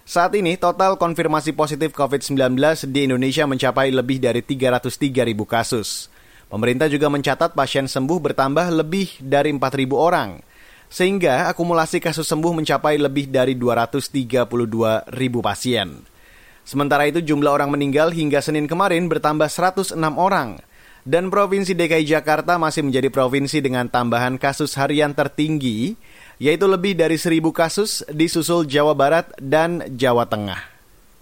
Saat 0.10 0.34
ini 0.34 0.58
total 0.58 0.98
konfirmasi 0.98 1.54
positif 1.54 1.94
COVID-19 1.94 2.58
di 2.89 3.06
Indonesia 3.06 3.46
mencapai 3.46 3.94
lebih 3.94 4.18
dari 4.18 4.42
303 4.42 4.89
ribu 5.22 5.46
kasus. 5.46 6.10
Pemerintah 6.50 6.89
juga 6.89 7.13
mencatat 7.13 7.54
pasien 7.54 7.86
sembuh 7.86 8.18
bertambah 8.18 8.74
lebih 8.74 9.22
dari 9.22 9.54
4 9.54 9.62
ribu 9.78 10.01
orang, 10.01 10.42
sehingga 10.89 11.46
akumulasi 11.54 12.01
kasus 12.01 12.25
sembuh 12.25 12.58
mencapai 12.58 12.98
lebih 12.98 13.30
dari 13.30 13.54
232 13.54 15.13
ribu 15.13 15.46
pasien. 15.46 16.01
Sementara 16.66 17.06
itu 17.06 17.22
jumlah 17.22 17.62
orang 17.62 17.70
meninggal 17.70 18.10
hingga 18.10 18.42
Senin 18.42 18.66
kemarin 18.66 19.06
bertambah 19.13 19.46
106 19.46 19.94
orang, 20.18 20.58
dan 21.06 21.30
Provinsi 21.30 21.78
DKI 21.78 22.10
Jakarta 22.10 22.58
masih 22.58 22.82
menjadi 22.82 23.13
provinsi 23.13 23.62
dengan 23.62 23.86
tambahan 23.86 24.42
kasus 24.42 24.74
harian 24.74 25.13
tertinggi 25.13 25.94
yaitu 26.39 26.65
lebih 26.65 26.96
dari 26.96 27.19
seribu 27.19 27.51
kasus 27.51 28.01
di 28.08 28.31
susul 28.31 28.63
Jawa 28.63 28.96
Barat 28.96 29.36
dan 29.38 29.84
Jawa 30.00 30.25
Tengah. 30.25 30.58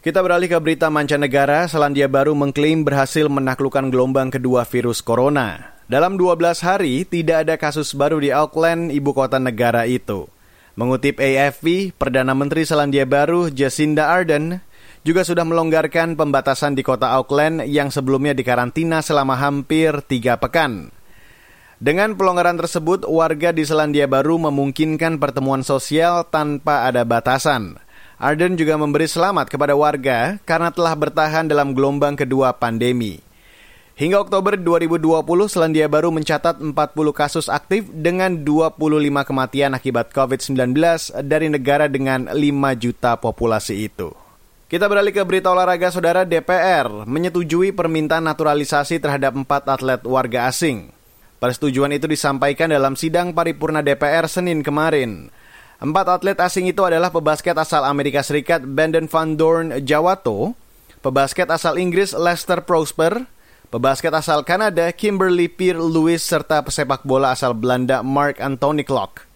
Kita 0.05 0.23
beralih 0.23 0.47
ke 0.47 0.55
berita 0.61 0.87
mancanegara, 0.87 1.67
Selandia 1.67 2.07
Baru 2.07 2.37
mengklaim 2.37 2.85
berhasil 2.85 3.27
menaklukkan 3.27 3.91
gelombang 3.91 4.31
kedua 4.31 4.63
virus 4.63 5.03
corona. 5.03 5.75
Dalam 5.89 6.15
12 6.15 6.63
hari, 6.63 7.03
tidak 7.03 7.43
ada 7.43 7.55
kasus 7.57 7.91
baru 7.91 8.21
di 8.21 8.31
Auckland, 8.31 8.93
ibu 8.93 9.11
kota 9.11 9.41
negara 9.41 9.83
itu. 9.83 10.29
Mengutip 10.77 11.17
AFP, 11.17 11.91
Perdana 11.97 12.37
Menteri 12.37 12.63
Selandia 12.63 13.03
Baru 13.09 13.49
Jacinda 13.49 14.13
Ardern 14.13 14.61
juga 15.01 15.25
sudah 15.25 15.47
melonggarkan 15.47 16.13
pembatasan 16.13 16.77
di 16.77 16.85
kota 16.85 17.15
Auckland 17.17 17.65
yang 17.65 17.89
sebelumnya 17.89 18.35
dikarantina 18.37 18.99
selama 19.01 19.39
hampir 19.39 20.03
tiga 20.05 20.37
pekan. 20.37 20.93
Dengan 21.77 22.17
pelonggaran 22.17 22.57
tersebut, 22.57 23.05
warga 23.05 23.53
di 23.53 23.61
Selandia 23.61 24.09
Baru 24.09 24.41
memungkinkan 24.41 25.21
pertemuan 25.21 25.61
sosial 25.61 26.25
tanpa 26.25 26.89
ada 26.89 27.05
batasan. 27.05 27.77
Arden 28.17 28.57
juga 28.57 28.81
memberi 28.81 29.05
selamat 29.05 29.45
kepada 29.45 29.77
warga 29.77 30.41
karena 30.41 30.73
telah 30.73 30.97
bertahan 30.97 31.45
dalam 31.45 31.77
gelombang 31.77 32.17
kedua 32.17 32.49
pandemi. 32.57 33.21
Hingga 33.93 34.25
Oktober 34.25 34.57
2020, 34.57 35.21
Selandia 35.45 35.85
Baru 35.85 36.09
mencatat 36.09 36.57
40 36.57 36.73
kasus 37.13 37.45
aktif 37.45 37.85
dengan 37.93 38.41
25 38.41 38.81
kematian 39.21 39.77
akibat 39.77 40.09
COVID-19 40.17 40.81
dari 41.29 41.45
negara 41.53 41.85
dengan 41.85 42.25
5 42.33 42.73
juta 42.73 43.21
populasi 43.21 43.85
itu. 43.85 44.17
Kita 44.65 44.89
beralih 44.89 45.13
ke 45.13 45.21
berita 45.21 45.53
olahraga 45.53 45.93
saudara 45.93 46.25
DPR 46.25 47.05
menyetujui 47.05 47.69
permintaan 47.69 48.25
naturalisasi 48.25 48.97
terhadap 48.97 49.37
empat 49.37 49.69
atlet 49.69 50.01
warga 50.01 50.49
asing. 50.49 50.96
Persetujuan 51.37 51.93
itu 51.93 52.09
disampaikan 52.09 52.73
dalam 52.73 52.97
sidang 52.97 53.29
paripurna 53.29 53.85
DPR 53.85 54.25
Senin 54.25 54.65
kemarin. 54.65 55.29
Empat 55.77 56.09
atlet 56.09 56.33
asing 56.41 56.65
itu 56.65 56.81
adalah 56.81 57.13
pebasket 57.13 57.53
asal 57.53 57.85
Amerika 57.85 58.25
Serikat 58.25 58.65
Brandon 58.65 59.05
Van 59.05 59.37
Dorn 59.37 59.69
Jawato, 59.85 60.57
pebasket 61.05 61.45
asal 61.53 61.77
Inggris 61.77 62.17
Lester 62.17 62.65
Prosper, 62.65 63.29
pebasket 63.69 64.09
asal 64.17 64.41
Kanada 64.41 64.89
Kimberly 64.89 65.45
Pierre 65.45 65.77
Lewis 65.77 66.25
serta 66.25 66.65
pesepak 66.65 67.05
bola 67.05 67.37
asal 67.37 67.53
Belanda 67.53 68.01
Mark 68.01 68.41
Anthony 68.41 68.81
Klock. 68.81 69.29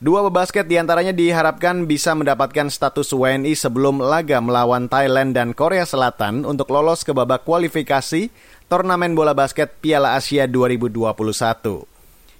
Dua 0.00 0.24
pebasket 0.24 0.64
di 0.64 0.80
antaranya 0.80 1.12
diharapkan 1.12 1.84
bisa 1.84 2.16
mendapatkan 2.16 2.72
status 2.72 3.12
WNI 3.12 3.52
sebelum 3.52 4.00
laga 4.00 4.40
melawan 4.40 4.88
Thailand 4.88 5.36
dan 5.36 5.52
Korea 5.52 5.84
Selatan 5.84 6.48
untuk 6.48 6.72
lolos 6.72 7.04
ke 7.04 7.12
babak 7.12 7.44
kualifikasi 7.44 8.32
turnamen 8.70 9.18
bola 9.18 9.34
basket 9.34 9.82
Piala 9.82 10.14
Asia 10.14 10.46
2021. 10.46 11.82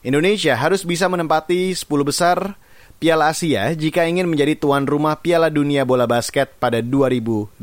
Indonesia 0.06 0.54
harus 0.54 0.86
bisa 0.86 1.10
menempati 1.10 1.74
10 1.74 1.84
besar 2.06 2.54
Piala 3.02 3.34
Asia 3.34 3.74
jika 3.74 4.06
ingin 4.06 4.30
menjadi 4.30 4.54
tuan 4.54 4.86
rumah 4.86 5.18
Piala 5.18 5.50
Dunia 5.50 5.82
Bola 5.82 6.06
Basket 6.06 6.46
pada 6.62 6.78
2023. 6.78 7.58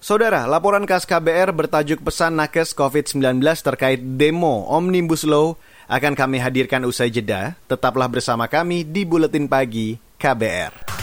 Saudara, 0.00 0.48
laporan 0.48 0.88
khas 0.88 1.04
KBR 1.04 1.52
bertajuk 1.52 2.00
pesan 2.00 2.38
nakes 2.40 2.72
COVID-19 2.72 3.44
terkait 3.60 4.00
demo 4.00 4.64
Omnibus 4.70 5.28
Law 5.28 5.58
akan 5.90 6.16
kami 6.16 6.40
hadirkan 6.40 6.86
usai 6.88 7.12
jeda. 7.12 7.58
Tetaplah 7.68 8.08
bersama 8.08 8.48
kami 8.48 8.88
di 8.88 9.04
Buletin 9.04 9.50
Pagi 9.50 9.98
KBR. 10.16 10.97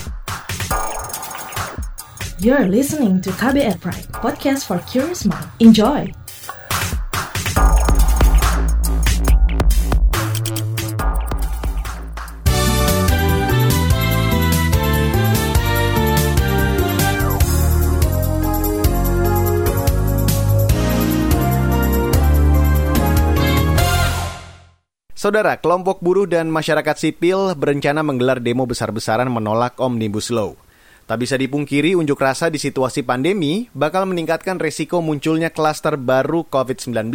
You're 2.36 2.68
listening 2.68 3.24
to 3.24 3.32
KBR 3.32 3.80
Pride, 3.80 4.12
podcast 4.12 4.68
for 4.68 4.84
curious 4.92 5.24
mind. 5.24 5.48
Enjoy! 5.64 6.12
Saudara, 25.16 25.56
kelompok 25.56 26.04
buruh 26.04 26.28
dan 26.28 26.52
masyarakat 26.52 27.00
sipil 27.00 27.56
berencana 27.56 28.04
menggelar 28.04 28.44
demo 28.44 28.68
besar-besaran 28.68 29.32
menolak 29.32 29.80
Omnibus 29.80 30.36
Law. 30.36 30.65
Tak 31.06 31.22
bisa 31.22 31.38
dipungkiri 31.38 31.94
unjuk 31.94 32.18
rasa 32.18 32.50
di 32.50 32.58
situasi 32.58 33.06
pandemi 33.06 33.70
bakal 33.78 34.10
meningkatkan 34.10 34.58
resiko 34.58 35.06
munculnya 35.06 35.54
klaster 35.54 36.02
baru 36.02 36.50
COVID-19. 36.50 37.14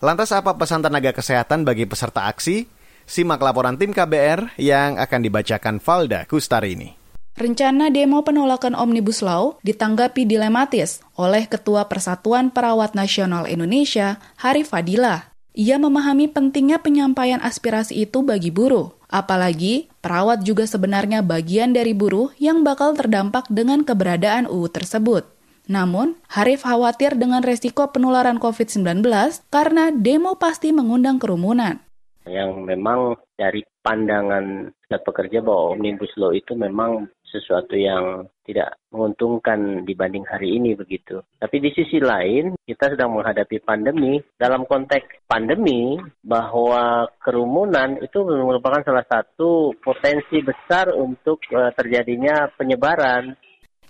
Lantas 0.00 0.32
apa 0.32 0.56
pesan 0.56 0.80
tenaga 0.80 1.12
kesehatan 1.12 1.68
bagi 1.68 1.84
peserta 1.84 2.24
aksi? 2.32 2.64
Simak 3.04 3.44
laporan 3.44 3.76
tim 3.76 3.92
KBR 3.92 4.56
yang 4.56 4.96
akan 4.96 5.20
dibacakan 5.20 5.84
Valda 5.84 6.24
Kustari 6.24 6.72
ini. 6.72 6.88
Rencana 7.36 7.92
demo 7.92 8.24
penolakan 8.24 8.72
Omnibus 8.72 9.20
Law 9.20 9.60
ditanggapi 9.60 10.24
dilematis 10.24 11.04
oleh 11.20 11.44
Ketua 11.44 11.92
Persatuan 11.92 12.48
Perawat 12.48 12.96
Nasional 12.96 13.44
Indonesia, 13.44 14.16
Hari 14.40 14.64
Fadilah. 14.64 15.28
Ia 15.52 15.76
memahami 15.76 16.32
pentingnya 16.32 16.80
penyampaian 16.80 17.44
aspirasi 17.44 18.08
itu 18.08 18.24
bagi 18.24 18.48
buruh. 18.48 18.99
Apalagi, 19.10 19.90
perawat 19.98 20.46
juga 20.46 20.70
sebenarnya 20.70 21.26
bagian 21.26 21.74
dari 21.74 21.90
buruh 21.98 22.30
yang 22.38 22.62
bakal 22.62 22.94
terdampak 22.94 23.50
dengan 23.50 23.82
keberadaan 23.82 24.46
UU 24.46 24.70
tersebut. 24.70 25.26
Namun, 25.66 26.18
Harif 26.30 26.62
khawatir 26.62 27.18
dengan 27.18 27.42
resiko 27.42 27.90
penularan 27.90 28.38
COVID-19 28.38 29.02
karena 29.50 29.90
demo 29.90 30.38
pasti 30.38 30.70
mengundang 30.70 31.18
kerumunan. 31.18 31.82
Yang 32.26 32.50
memang 32.70 33.18
dari 33.34 33.66
pandangan 33.82 34.70
pekerja 34.98 35.42
bahwa 35.42 35.74
Omnibus 35.74 36.10
Law 36.18 36.34
itu 36.34 36.54
memang 36.54 37.10
sesuatu 37.30 37.78
yang 37.78 38.26
tidak 38.42 38.76
menguntungkan 38.90 39.86
dibanding 39.86 40.26
hari 40.26 40.58
ini 40.58 40.74
begitu. 40.74 41.22
Tapi 41.38 41.62
di 41.62 41.70
sisi 41.70 42.02
lain, 42.02 42.58
kita 42.66 42.92
sedang 42.92 43.14
menghadapi 43.14 43.62
pandemi. 43.62 44.18
Dalam 44.34 44.66
konteks 44.66 45.24
pandemi, 45.30 45.94
bahwa 46.20 47.06
kerumunan 47.22 48.02
itu 48.02 48.26
merupakan 48.26 48.82
salah 48.82 49.06
satu 49.06 49.72
potensi 49.78 50.42
besar 50.42 50.90
untuk 50.90 51.38
uh, 51.54 51.70
terjadinya 51.78 52.50
penyebaran. 52.58 53.38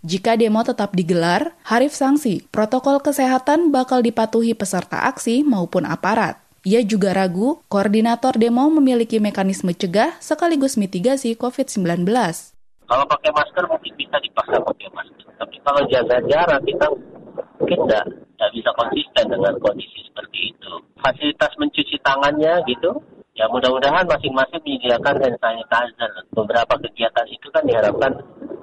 Jika 0.00 0.36
demo 0.36 0.64
tetap 0.64 0.96
digelar, 0.96 1.52
Harif 1.64 1.92
sanksi, 1.92 2.44
protokol 2.48 3.04
kesehatan 3.04 3.68
bakal 3.68 4.00
dipatuhi 4.00 4.56
peserta 4.56 5.04
aksi 5.08 5.44
maupun 5.44 5.84
aparat. 5.84 6.40
Ia 6.60 6.84
juga 6.84 7.16
ragu 7.16 7.64
koordinator 7.72 8.36
demo 8.36 8.68
memiliki 8.68 9.16
mekanisme 9.16 9.72
cegah 9.72 10.20
sekaligus 10.20 10.76
mitigasi 10.76 11.32
COVID-19. 11.32 12.04
Kalau 12.90 13.06
pakai 13.06 13.30
masker 13.30 13.64
mungkin 13.70 13.94
bisa 13.94 14.18
dipaksa 14.18 14.58
pakai 14.58 14.90
masker. 14.90 15.30
Tapi 15.38 15.56
kalau 15.62 15.80
jaga 15.86 16.18
jarak 16.26 16.58
kita 16.66 16.86
mungkin 17.62 17.78
nggak 17.86 18.50
bisa 18.50 18.70
konsisten 18.74 19.24
dengan 19.30 19.54
kondisi 19.62 20.02
seperti 20.10 20.50
itu. 20.50 20.72
Fasilitas 20.98 21.54
mencuci 21.54 21.96
tangannya 22.02 22.58
gitu, 22.66 22.90
ya 23.40 23.48
mudah-mudahan 23.48 24.04
masing-masing 24.04 24.60
menyediakan 24.60 25.16
hand 25.16 25.40
sanitizer. 25.40 26.12
Beberapa 26.36 26.76
kegiatan 26.76 27.24
itu 27.32 27.48
kan 27.48 27.64
diharapkan 27.64 28.12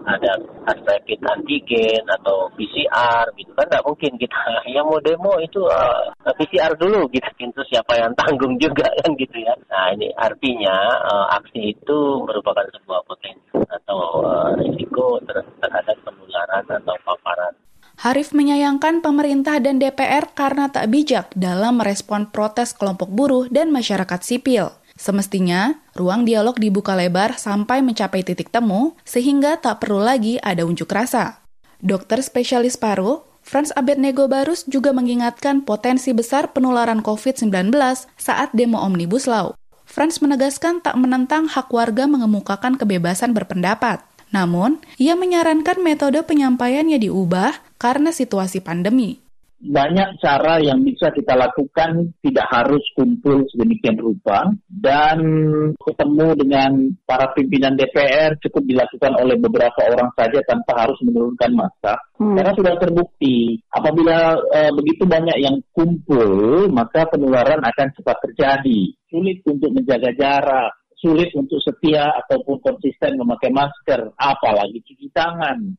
ada 0.05 0.37
rapid 0.85 1.19
antigen 1.25 2.05
atau 2.05 2.45
PCR 2.53 3.25
gitu 3.33 3.49
kan. 3.57 3.65
Nggak 3.65 3.85
mungkin 3.89 4.11
kita 4.21 4.37
yang 4.77 4.85
mau 4.85 5.01
demo 5.01 5.33
itu 5.41 5.65
uh, 5.65 6.13
eh, 6.29 6.35
PCR 6.37 6.77
dulu 6.77 7.09
gitu. 7.09 7.25
Itu 7.41 7.61
siapa 7.73 7.97
yang 7.97 8.13
tanggung 8.13 8.53
juga 8.61 8.85
kan 9.01 9.17
gitu 9.17 9.37
ya. 9.41 9.57
Nah 9.73 9.97
ini 9.97 10.13
artinya 10.13 10.77
uh, 11.09 11.25
aksi 11.41 11.73
itu 11.73 11.97
merupakan 12.21 12.69
sebuah 12.77 13.01
potensi 13.09 13.57
atau 13.57 14.21
uh, 14.21 14.53
risiko 14.61 15.17
ter 15.25 15.41
terhadap 15.57 15.97
penularan 16.05 16.65
atau 16.69 16.93
paparan 17.01 17.53
Harif 17.97 18.29
menyayangkan 18.29 19.01
pemerintah 19.01 19.57
dan 19.57 19.81
DPR 19.81 20.29
karena 20.37 20.69
tak 20.69 20.93
bijak 20.93 21.33
dalam 21.33 21.81
merespon 21.81 22.29
protes 22.29 22.77
kelompok 22.77 23.09
buruh 23.09 23.49
dan 23.49 23.73
masyarakat 23.73 24.21
sipil. 24.21 24.69
Semestinya, 24.97 25.81
ruang 25.97 26.21
dialog 26.21 26.57
dibuka 26.61 26.93
lebar 26.93 27.41
sampai 27.41 27.81
mencapai 27.81 28.21
titik 28.21 28.53
temu, 28.53 28.93
sehingga 29.01 29.57
tak 29.57 29.81
perlu 29.81 30.01
lagi 30.01 30.37
ada 30.41 30.61
unjuk 30.65 30.89
rasa. 30.89 31.41
Dokter 31.81 32.21
spesialis 32.21 32.77
paru, 32.77 33.25
Franz 33.41 33.73
Abednego 33.73 34.29
Barus 34.29 34.65
juga 34.69 34.93
mengingatkan 34.93 35.65
potensi 35.65 36.13
besar 36.13 36.53
penularan 36.53 37.01
COVID-19 37.01 37.73
saat 38.17 38.49
demo 38.53 38.77
Omnibus 38.81 39.25
Law. 39.25 39.57
Franz 39.87 40.19
menegaskan 40.19 40.83
tak 40.83 40.99
menentang 40.99 41.47
hak 41.47 41.71
warga 41.71 42.05
mengemukakan 42.05 42.75
kebebasan 42.75 43.31
berpendapat. 43.31 44.03
Namun, 44.31 44.83
ia 44.99 45.15
menyarankan 45.15 45.79
metode 45.79 46.19
penyampaiannya 46.23 46.99
diubah 46.99 47.79
karena 47.79 48.11
situasi 48.11 48.59
pandemi. 48.59 49.27
Banyak 49.57 50.21
cara 50.21 50.61
yang 50.61 50.85
bisa 50.85 51.09
kita 51.09 51.33
lakukan 51.33 52.13
tidak 52.21 52.45
harus 52.45 52.85
kumpul 52.93 53.41
sedemikian 53.49 53.97
rupa 53.97 54.53
dan 54.69 55.17
ketemu 55.81 56.37
dengan 56.37 56.71
para 57.09 57.33
pimpinan 57.33 57.73
DPR 57.73 58.37
cukup 58.37 58.61
dilakukan 58.69 59.17
oleh 59.17 59.33
beberapa 59.41 59.81
orang 59.89 60.13
saja 60.13 60.45
tanpa 60.45 60.85
harus 60.85 61.01
menurunkan 61.01 61.57
masa 61.57 61.97
hmm. 62.21 62.37
karena 62.37 62.53
sudah 62.53 62.73
terbukti 62.77 63.57
apabila 63.73 64.37
e, 64.37 64.59
begitu 64.77 65.09
banyak 65.09 65.37
yang 65.41 65.57
kumpul 65.73 66.69
maka 66.69 67.09
penularan 67.09 67.65
akan 67.65 67.87
cepat 67.97 68.29
terjadi. 68.29 68.93
Sulit 69.09 69.41
untuk 69.41 69.73
menjaga 69.73 70.13
jarak 70.13 70.69
sulit 70.97 71.29
untuk 71.37 71.61
setia 71.61 72.09
ataupun 72.25 72.61
konsisten 72.61 73.17
memakai 73.17 73.53
masker 73.53 74.13
apalagi 74.17 74.81
cuci 74.81 75.07
tangan 75.13 75.77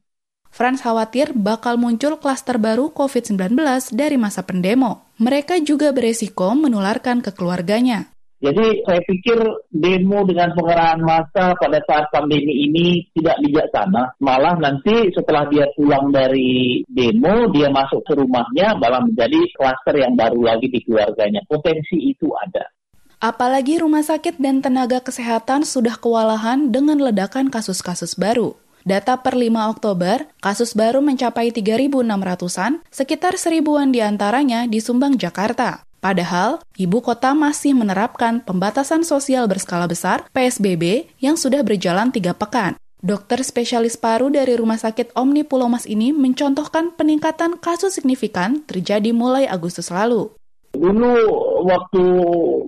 Frans 0.48 0.80
khawatir 0.80 1.36
bakal 1.36 1.76
muncul 1.76 2.16
klaster 2.16 2.56
baru 2.56 2.88
COVID-19 2.96 3.52
dari 3.92 4.16
masa 4.16 4.40
pendemo. 4.42 5.04
Mereka 5.20 5.60
juga 5.60 5.92
beresiko 5.92 6.56
menularkan 6.56 7.20
ke 7.20 7.36
keluarganya. 7.36 8.08
Jadi 8.38 8.86
saya 8.86 9.02
pikir 9.02 9.34
demo 9.66 10.22
dengan 10.22 10.54
pengerahan 10.54 11.02
massa 11.02 11.58
pada 11.58 11.82
saat 11.82 12.06
pandemi 12.14 12.70
ini 12.70 13.02
tidak 13.10 13.34
bijaksana. 13.42 14.14
Malah 14.22 14.62
nanti 14.62 15.10
setelah 15.10 15.50
dia 15.50 15.66
pulang 15.74 16.14
dari 16.14 16.86
demo, 16.86 17.50
dia 17.50 17.66
masuk 17.66 17.98
ke 18.06 18.14
rumahnya 18.14 18.78
malah 18.78 19.02
menjadi 19.02 19.42
klaster 19.58 19.98
yang 19.98 20.14
baru 20.14 20.54
lagi 20.54 20.70
di 20.70 20.78
keluarganya. 20.86 21.42
Potensi 21.50 21.98
itu 21.98 22.30
ada. 22.30 22.62
Apalagi 23.18 23.82
rumah 23.82 24.06
sakit 24.06 24.38
dan 24.38 24.62
tenaga 24.62 25.02
kesehatan 25.02 25.66
sudah 25.66 25.98
kewalahan 25.98 26.70
dengan 26.70 27.02
ledakan 27.02 27.50
kasus-kasus 27.50 28.14
baru. 28.14 28.54
Data 28.86 29.18
per 29.18 29.34
5 29.34 29.74
Oktober, 29.74 30.30
kasus 30.38 30.70
baru 30.78 31.02
mencapai 31.02 31.50
3.600-an, 31.50 32.86
sekitar 32.94 33.34
seribuan 33.34 33.90
di 33.90 33.98
antaranya 33.98 34.70
di 34.70 34.78
Sumbang, 34.78 35.18
Jakarta. 35.18 35.82
Padahal, 35.98 36.62
ibu 36.78 37.02
kota 37.02 37.34
masih 37.34 37.74
menerapkan 37.74 38.38
pembatasan 38.38 39.02
sosial 39.02 39.50
berskala 39.50 39.90
besar 39.90 40.22
(PSBB) 40.30 41.10
yang 41.18 41.34
sudah 41.34 41.66
berjalan 41.66 42.14
tiga 42.14 42.38
pekan. 42.38 42.78
Dokter 43.02 43.42
spesialis 43.42 43.98
paru 43.98 44.30
dari 44.30 44.54
Rumah 44.54 44.78
Sakit 44.78 45.14
Omni 45.18 45.42
Pulau 45.42 45.66
Mas 45.66 45.90
ini 45.90 46.14
mencontohkan 46.14 46.94
peningkatan 46.94 47.58
kasus 47.58 47.98
signifikan 47.98 48.62
terjadi 48.66 49.10
mulai 49.10 49.46
Agustus 49.50 49.90
lalu. 49.90 50.34
Dulu 50.68 51.16
waktu 51.64 52.04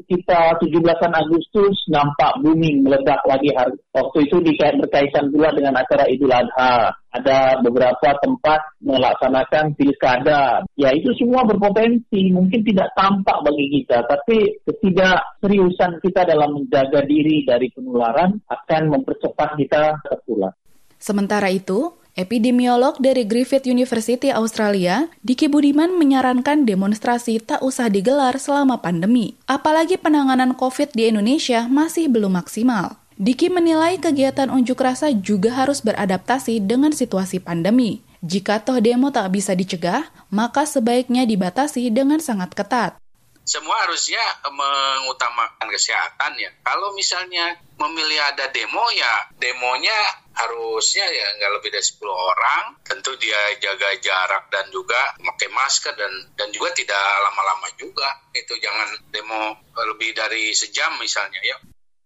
kita 0.09 0.57
17 0.57 0.73
Agustus 1.13 1.77
nampak 1.93 2.41
booming 2.41 2.81
meledak 2.81 3.21
lagi 3.29 3.53
hari. 3.53 3.77
Waktu 3.93 4.25
itu 4.25 4.41
dikait 4.41 4.81
berkaitan 4.81 5.29
pula 5.29 5.53
dengan 5.53 5.77
acara 5.77 6.09
Idul 6.09 6.33
Adha. 6.33 6.97
Ada 7.13 7.61
beberapa 7.61 8.17
tempat 8.25 8.81
melaksanakan 8.81 9.77
pilkada. 9.77 10.65
Ya 10.81 10.97
itu 10.97 11.13
semua 11.21 11.45
berpotensi. 11.45 12.33
Mungkin 12.33 12.65
tidak 12.65 12.89
tampak 12.97 13.45
bagi 13.45 13.67
kita. 13.69 14.09
Tapi 14.09 14.65
ketidakseriusan 14.65 16.01
kita 16.01 16.25
dalam 16.25 16.57
menjaga 16.57 17.05
diri 17.05 17.45
dari 17.45 17.69
penularan 17.69 18.41
akan 18.49 18.83
mempercepat 18.97 19.61
kita 19.61 20.01
tertular. 20.09 20.57
Sementara 20.97 21.53
itu, 21.53 22.00
Epidemiolog 22.19 22.99
dari 22.99 23.23
Griffith 23.23 23.71
University 23.71 24.35
Australia, 24.35 25.07
Diki 25.23 25.47
Budiman 25.47 25.95
menyarankan 25.95 26.67
demonstrasi 26.67 27.39
tak 27.39 27.63
usah 27.63 27.87
digelar 27.87 28.35
selama 28.37 28.83
pandemi, 28.83 29.39
apalagi 29.47 29.95
penanganan 29.95 30.59
COVID 30.59 30.93
di 30.93 31.07
Indonesia 31.07 31.71
masih 31.71 32.11
belum 32.11 32.35
maksimal. 32.41 32.99
Diki 33.21 33.53
menilai 33.53 34.01
kegiatan 34.01 34.49
unjuk 34.49 34.81
rasa 34.81 35.13
juga 35.13 35.53
harus 35.53 35.85
beradaptasi 35.85 36.59
dengan 36.65 36.91
situasi 36.91 37.39
pandemi. 37.39 38.01
Jika 38.25 38.65
toh 38.65 38.81
demo 38.81 39.13
tak 39.13 39.33
bisa 39.33 39.53
dicegah, 39.53 40.09
maka 40.33 40.65
sebaiknya 40.65 41.29
dibatasi 41.29 41.93
dengan 41.93 42.21
sangat 42.21 42.53
ketat 42.57 43.01
semua 43.45 43.77
harusnya 43.83 44.21
mengutamakan 44.47 45.69
kesehatan 45.73 46.39
ya. 46.39 46.51
Kalau 46.63 46.95
misalnya 46.95 47.59
memilih 47.81 48.21
ada 48.21 48.53
demo 48.53 48.85
ya 48.93 49.15
demonya 49.41 49.97
harusnya 50.37 51.05
ya 51.11 51.27
nggak 51.41 51.53
lebih 51.59 51.71
dari 51.75 51.85
10 51.85 52.07
orang. 52.09 52.65
Tentu 52.87 53.17
dia 53.19 53.59
jaga 53.59 53.91
jarak 53.99 54.49
dan 54.53 54.69
juga 54.71 55.17
memakai 55.19 55.51
masker 55.51 55.95
dan 55.97 56.13
dan 56.37 56.49
juga 56.55 56.71
tidak 56.77 57.01
lama-lama 57.01 57.69
juga. 57.77 58.09
Itu 58.37 58.55
jangan 58.61 59.11
demo 59.11 59.59
lebih 59.75 60.15
dari 60.15 60.53
sejam 60.55 60.97
misalnya 61.01 61.41
ya. 61.43 61.57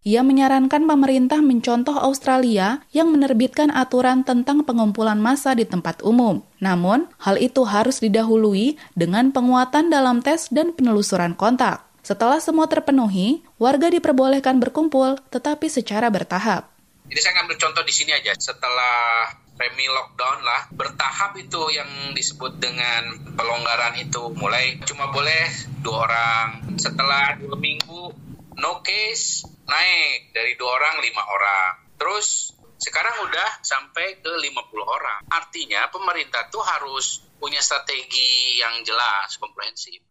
Ia 0.04 0.20
menyarankan 0.20 0.84
pemerintah 0.84 1.40
mencontoh 1.40 1.96
Australia 1.96 2.84
yang 2.92 3.08
menerbitkan 3.08 3.72
aturan 3.72 4.20
tentang 4.20 4.60
pengumpulan 4.60 5.16
massa 5.16 5.56
di 5.56 5.64
tempat 5.64 6.04
umum. 6.04 6.44
Namun, 6.60 7.08
hal 7.16 7.40
itu 7.40 7.64
harus 7.64 8.04
didahului 8.04 8.76
dengan 8.92 9.32
penguatan 9.32 9.88
dalam 9.88 10.20
tes 10.20 10.52
dan 10.52 10.76
penelusuran 10.76 11.32
kontak. 11.32 11.88
Setelah 12.04 12.36
semua 12.36 12.68
terpenuhi, 12.68 13.48
warga 13.56 13.88
diperbolehkan 13.88 14.60
berkumpul, 14.60 15.16
tetapi 15.32 15.72
secara 15.72 16.12
bertahap. 16.12 16.68
Jadi 17.08 17.20
saya 17.24 17.40
ngambil 17.40 17.56
contoh 17.56 17.80
di 17.88 17.94
sini 17.96 18.12
aja. 18.12 18.36
Setelah 18.36 19.32
remi 19.56 19.88
lockdown 19.88 20.44
lah, 20.44 20.68
bertahap 20.76 21.32
itu 21.40 21.72
yang 21.72 22.12
disebut 22.12 22.60
dengan 22.60 23.08
pelonggaran 23.40 23.96
itu. 23.96 24.20
Mulai 24.36 24.84
cuma 24.84 25.08
boleh 25.08 25.48
dua 25.80 25.96
orang. 26.04 26.76
Setelah 26.76 27.40
dua 27.40 27.56
minggu, 27.56 28.12
no 28.60 28.84
case, 28.84 29.53
naik 29.64 30.32
dari 30.32 30.52
dua 30.56 30.70
orang 30.76 31.00
lima 31.00 31.22
orang. 31.24 31.72
Terus 31.96 32.54
sekarang 32.84 33.24
udah 33.24 33.50
sampai 33.64 34.20
ke 34.20 34.28
50 34.28 34.50
orang. 34.84 35.20
Artinya 35.30 35.88
pemerintah 35.88 36.52
tuh 36.52 36.60
harus 36.60 37.22
punya 37.40 37.62
strategi 37.64 38.60
yang 38.60 38.84
jelas, 38.84 39.40
komprehensif. 39.40 40.04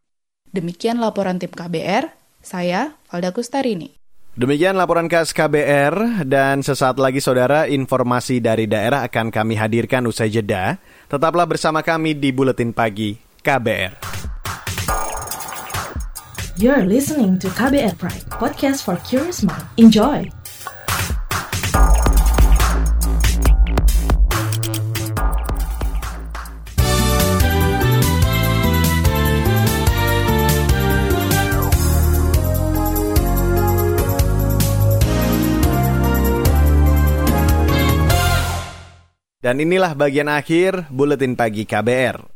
Demikian 0.50 0.98
laporan 1.02 1.38
tim 1.38 1.54
KBR, 1.54 2.10
saya 2.42 2.98
Valda 3.10 3.34
Kustarini. 3.34 3.94
Demikian 4.34 4.74
laporan 4.74 5.06
khas 5.06 5.30
KBR 5.30 6.26
dan 6.26 6.66
sesaat 6.66 6.98
lagi 6.98 7.22
saudara 7.22 7.70
informasi 7.70 8.42
dari 8.42 8.66
daerah 8.66 9.06
akan 9.06 9.30
kami 9.30 9.54
hadirkan 9.54 10.10
usai 10.10 10.34
jeda. 10.34 10.82
Tetaplah 11.06 11.46
bersama 11.46 11.86
kami 11.86 12.18
di 12.18 12.34
Buletin 12.34 12.74
Pagi 12.74 13.14
KBR. 13.46 14.23
You're 16.54 16.86
listening 16.86 17.42
to 17.42 17.50
KBR 17.50 17.98
Pride, 17.98 18.30
podcast 18.30 18.86
for 18.86 18.94
curious 19.02 19.42
mind. 19.42 19.66
Enjoy! 19.82 20.30
Dan 39.42 39.58
inilah 39.58 39.98
bagian 39.98 40.30
akhir 40.30 40.86
Buletin 40.94 41.34
Pagi 41.34 41.66
KBR. 41.66 42.33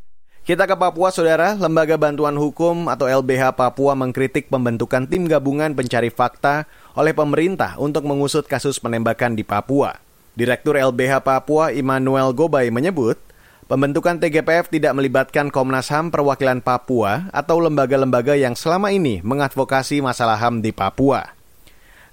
Kita 0.48 0.64
ke 0.64 0.80
Papua, 0.80 1.12
Saudara. 1.12 1.60
Lembaga 1.60 2.00
Bantuan 2.00 2.40
Hukum 2.40 2.88
atau 2.88 3.04
LBH 3.04 3.52
Papua 3.52 4.00
mengkritik 4.00 4.48
pembentukan 4.48 5.04
tim 5.04 5.28
gabungan 5.28 5.76
pencari 5.76 6.08
fakta 6.08 6.64
oleh 6.96 7.12
pemerintah 7.12 7.76
untuk 7.76 8.08
mengusut 8.08 8.48
kasus 8.48 8.80
penembakan 8.80 9.36
di 9.36 9.44
Papua. 9.44 10.00
Direktur 10.40 10.80
LBH 10.80 11.20
Papua 11.20 11.76
Immanuel 11.76 12.32
Gobay 12.32 12.72
menyebut, 12.72 13.20
pembentukan 13.68 14.24
TGPF 14.24 14.72
tidak 14.72 14.96
melibatkan 14.96 15.52
Komnas 15.52 15.92
HAM 15.92 16.16
perwakilan 16.16 16.64
Papua 16.64 17.28
atau 17.36 17.60
lembaga-lembaga 17.60 18.40
yang 18.40 18.56
selama 18.56 18.96
ini 18.96 19.20
mengadvokasi 19.28 20.00
masalah 20.00 20.40
HAM 20.40 20.64
di 20.64 20.72
Papua. 20.72 21.28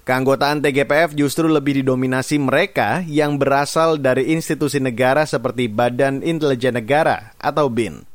Keanggotaan 0.03 0.59
TGPF 0.59 1.15
justru 1.15 1.47
lebih 1.47 1.79
didominasi 1.79 2.35
mereka 2.43 2.99
yang 3.07 3.39
berasal 3.39 3.95
dari 3.95 4.35
institusi 4.35 4.83
negara 4.83 5.23
seperti 5.23 5.71
Badan 5.71 6.19
Intelijen 6.19 6.75
Negara 6.75 7.31
atau 7.39 7.71
BIN. 7.71 8.14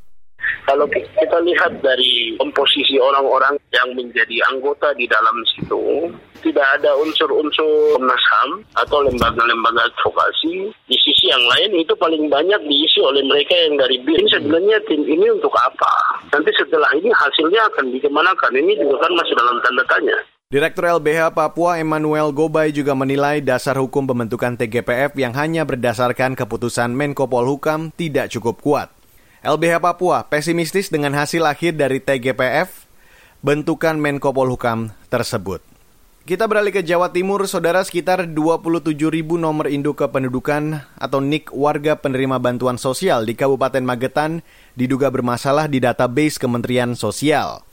Kalau 0.67 0.87
kita 0.91 1.39
lihat 1.43 1.83
dari 1.83 2.35
komposisi 2.39 2.97
orang-orang 3.01 3.59
yang 3.75 3.89
menjadi 3.97 4.37
anggota 4.55 4.95
di 4.95 5.07
dalam 5.11 5.37
situ, 5.51 6.11
tidak 6.41 6.67
ada 6.81 6.97
unsur-unsur 7.01 7.97
Komnas 7.97 8.25
HAM 8.25 8.51
atau 8.81 9.05
lembaga-lembaga 9.05 9.93
advokasi. 9.93 10.73
Di 10.89 10.97
sisi 10.97 11.29
yang 11.29 11.45
lain 11.57 11.77
itu 11.77 11.93
paling 11.97 12.33
banyak 12.33 12.61
diisi 12.65 13.01
oleh 13.05 13.21
mereka 13.25 13.53
yang 13.53 13.77
dari 13.77 14.01
BIN. 14.01 14.25
Sebenarnya 14.31 14.81
tim 14.89 15.05
ini 15.05 15.27
untuk 15.31 15.53
apa? 15.53 16.21
Nanti 16.33 16.51
setelah 16.57 16.89
ini 16.97 17.13
hasilnya 17.13 17.61
akan 17.75 17.93
dikemanakan? 17.93 18.53
Ini 18.57 18.73
juga 18.81 19.05
kan 19.05 19.13
masih 19.17 19.35
dalam 19.37 19.57
tanda 19.61 19.85
tanya. 19.89 20.19
Direktur 20.51 20.83
LBH 20.83 21.31
Papua 21.31 21.79
Emmanuel 21.79 22.35
Gobay 22.35 22.75
juga 22.75 22.91
menilai 22.99 23.39
dasar 23.39 23.79
hukum 23.79 24.03
pembentukan 24.03 24.59
TGPF 24.59 25.15
yang 25.15 25.31
hanya 25.39 25.63
berdasarkan 25.63 26.35
keputusan 26.35 26.91
Menko 26.91 27.31
Polhukam 27.31 27.95
tidak 27.95 28.35
cukup 28.35 28.59
kuat. 28.59 29.00
LBH 29.41 29.81
Papua 29.81 30.29
pesimistis 30.29 30.93
dengan 30.93 31.17
hasil 31.17 31.41
akhir 31.49 31.73
dari 31.81 31.97
TGPF 31.97 32.85
bentukan 33.41 33.97
Menko 33.97 34.37
Polhukam 34.37 34.93
tersebut. 35.09 35.65
Kita 36.29 36.45
beralih 36.45 36.69
ke 36.69 36.85
Jawa 36.85 37.09
Timur, 37.09 37.49
saudara 37.49 37.81
sekitar 37.81 38.29
27 38.29 38.93
ribu 39.09 39.41
nomor 39.41 39.73
induk 39.73 40.05
kependudukan 40.05 40.85
atau 40.93 41.25
NIK 41.25 41.57
warga 41.57 41.97
penerima 41.97 42.37
bantuan 42.37 42.77
sosial 42.77 43.25
di 43.25 43.33
Kabupaten 43.33 43.81
Magetan 43.81 44.45
diduga 44.77 45.09
bermasalah 45.09 45.73
di 45.73 45.81
database 45.81 46.37
Kementerian 46.37 46.93
Sosial. 46.93 47.65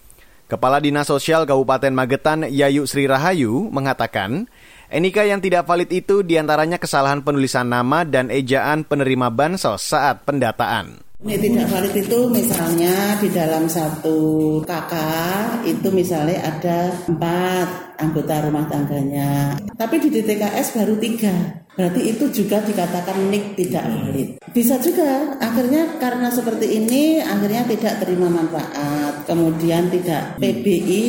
Kepala 0.47 0.79
Dinas 0.79 1.11
Sosial 1.11 1.43
Kabupaten 1.43 1.91
Magetan 1.91 2.47
Yayu 2.47 2.87
Sri 2.87 3.11
Rahayu 3.11 3.67
mengatakan, 3.75 4.47
NIK 4.87 5.35
yang 5.35 5.43
tidak 5.43 5.67
valid 5.67 5.91
itu 5.91 6.23
di 6.23 6.39
antaranya 6.39 6.79
kesalahan 6.79 7.19
penulisan 7.27 7.67
nama 7.67 8.07
dan 8.07 8.31
ejaan 8.31 8.87
penerima 8.87 9.27
bansos 9.27 9.83
saat 9.83 10.23
pendataan. 10.23 11.06
Ini 11.17 11.33
tidak 11.33 11.73
valid 11.73 11.97
itu 11.97 12.19
misalnya 12.29 13.17
di 13.17 13.33
dalam 13.33 13.65
satu 13.65 14.61
kakak 14.61 15.65
itu 15.65 15.89
misalnya 15.89 16.45
ada 16.45 16.93
empat 17.09 17.97
anggota 17.97 18.45
rumah 18.45 18.69
tangganya, 18.69 19.57
tapi 19.73 19.97
di 19.97 20.13
DTKS 20.13 20.77
baru 20.77 20.93
tiga. 21.01 21.33
Berarti 21.73 22.13
itu 22.13 22.29
juga 22.29 22.61
dikatakan 22.61 23.33
NIK 23.33 23.45
tidak 23.57 23.89
valid. 23.89 24.29
Bisa 24.53 24.77
juga 24.77 25.33
akhirnya 25.41 25.97
karena 25.97 26.29
seperti 26.29 26.85
ini 26.85 27.17
akhirnya 27.17 27.65
tidak 27.65 27.97
terima 27.97 28.29
manfaat, 28.29 29.25
kemudian 29.25 29.89
tidak 29.89 30.37
PBI 30.37 31.05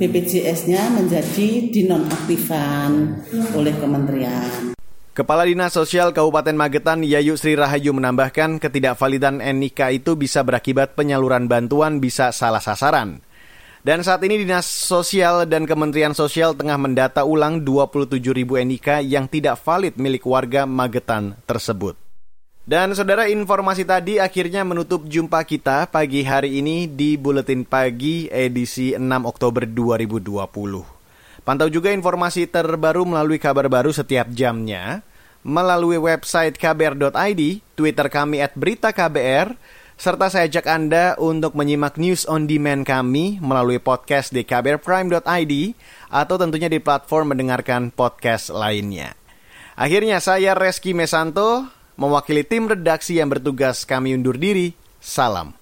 BPJS-nya 0.00 0.96
menjadi 0.96 1.68
dinonaktifan 1.68 3.20
oleh 3.52 3.74
kementerian. 3.76 4.72
Kepala 5.12 5.44
Dinas 5.44 5.76
Sosial 5.76 6.16
Kabupaten 6.16 6.56
Magetan 6.56 7.04
Yayu 7.04 7.36
Sri 7.36 7.52
Rahayu 7.52 7.92
menambahkan 7.92 8.56
ketidakvalidan 8.56 9.44
NIK 9.44 10.00
itu 10.00 10.16
bisa 10.16 10.40
berakibat 10.40 10.96
penyaluran 10.96 11.52
bantuan 11.52 12.00
bisa 12.00 12.32
salah 12.32 12.64
sasaran. 12.64 13.20
Dan 13.84 14.00
saat 14.00 14.24
ini 14.24 14.40
Dinas 14.40 14.64
Sosial 14.64 15.44
dan 15.44 15.68
Kementerian 15.68 16.16
Sosial 16.16 16.56
tengah 16.56 16.80
mendata 16.80 17.28
ulang 17.28 17.60
27 17.60 18.24
ribu 18.32 18.56
NIK 18.56 19.04
yang 19.04 19.28
tidak 19.28 19.60
valid 19.60 20.00
milik 20.00 20.24
warga 20.24 20.64
Magetan 20.64 21.36
tersebut. 21.44 21.92
Dan 22.64 22.96
saudara 22.96 23.28
informasi 23.28 23.84
tadi 23.84 24.16
akhirnya 24.16 24.64
menutup 24.64 25.04
jumpa 25.04 25.44
kita 25.44 25.92
pagi 25.92 26.24
hari 26.24 26.64
ini 26.64 26.88
di 26.88 27.20
Buletin 27.20 27.68
Pagi 27.68 28.32
edisi 28.32 28.96
6 28.96 29.04
Oktober 29.28 29.68
2020. 29.68 31.01
Pantau 31.42 31.66
juga 31.66 31.90
informasi 31.90 32.46
terbaru 32.46 33.02
melalui 33.02 33.42
kabar 33.42 33.66
baru 33.66 33.90
setiap 33.90 34.30
jamnya, 34.30 35.02
melalui 35.42 35.98
website 35.98 36.54
kbr.id, 36.54 37.42
Twitter 37.74 38.06
kami 38.06 38.38
at 38.38 38.54
berita 38.54 38.94
KBR, 38.94 39.58
serta 39.98 40.30
saya 40.30 40.46
ajak 40.46 40.66
Anda 40.70 41.18
untuk 41.18 41.58
menyimak 41.58 41.98
news 41.98 42.30
on 42.30 42.46
demand 42.46 42.86
kami 42.86 43.42
melalui 43.42 43.82
podcast 43.82 44.30
di 44.30 44.46
kbrprime.id 44.46 45.54
atau 46.14 46.36
tentunya 46.38 46.70
di 46.70 46.78
platform 46.78 47.34
mendengarkan 47.34 47.90
podcast 47.90 48.54
lainnya. 48.54 49.18
Akhirnya 49.74 50.22
saya 50.22 50.54
Reski 50.54 50.94
Mesanto, 50.94 51.66
mewakili 51.98 52.46
tim 52.46 52.70
redaksi 52.70 53.18
yang 53.18 53.34
bertugas 53.34 53.82
kami 53.82 54.14
undur 54.14 54.38
diri. 54.38 54.78
Salam. 55.02 55.61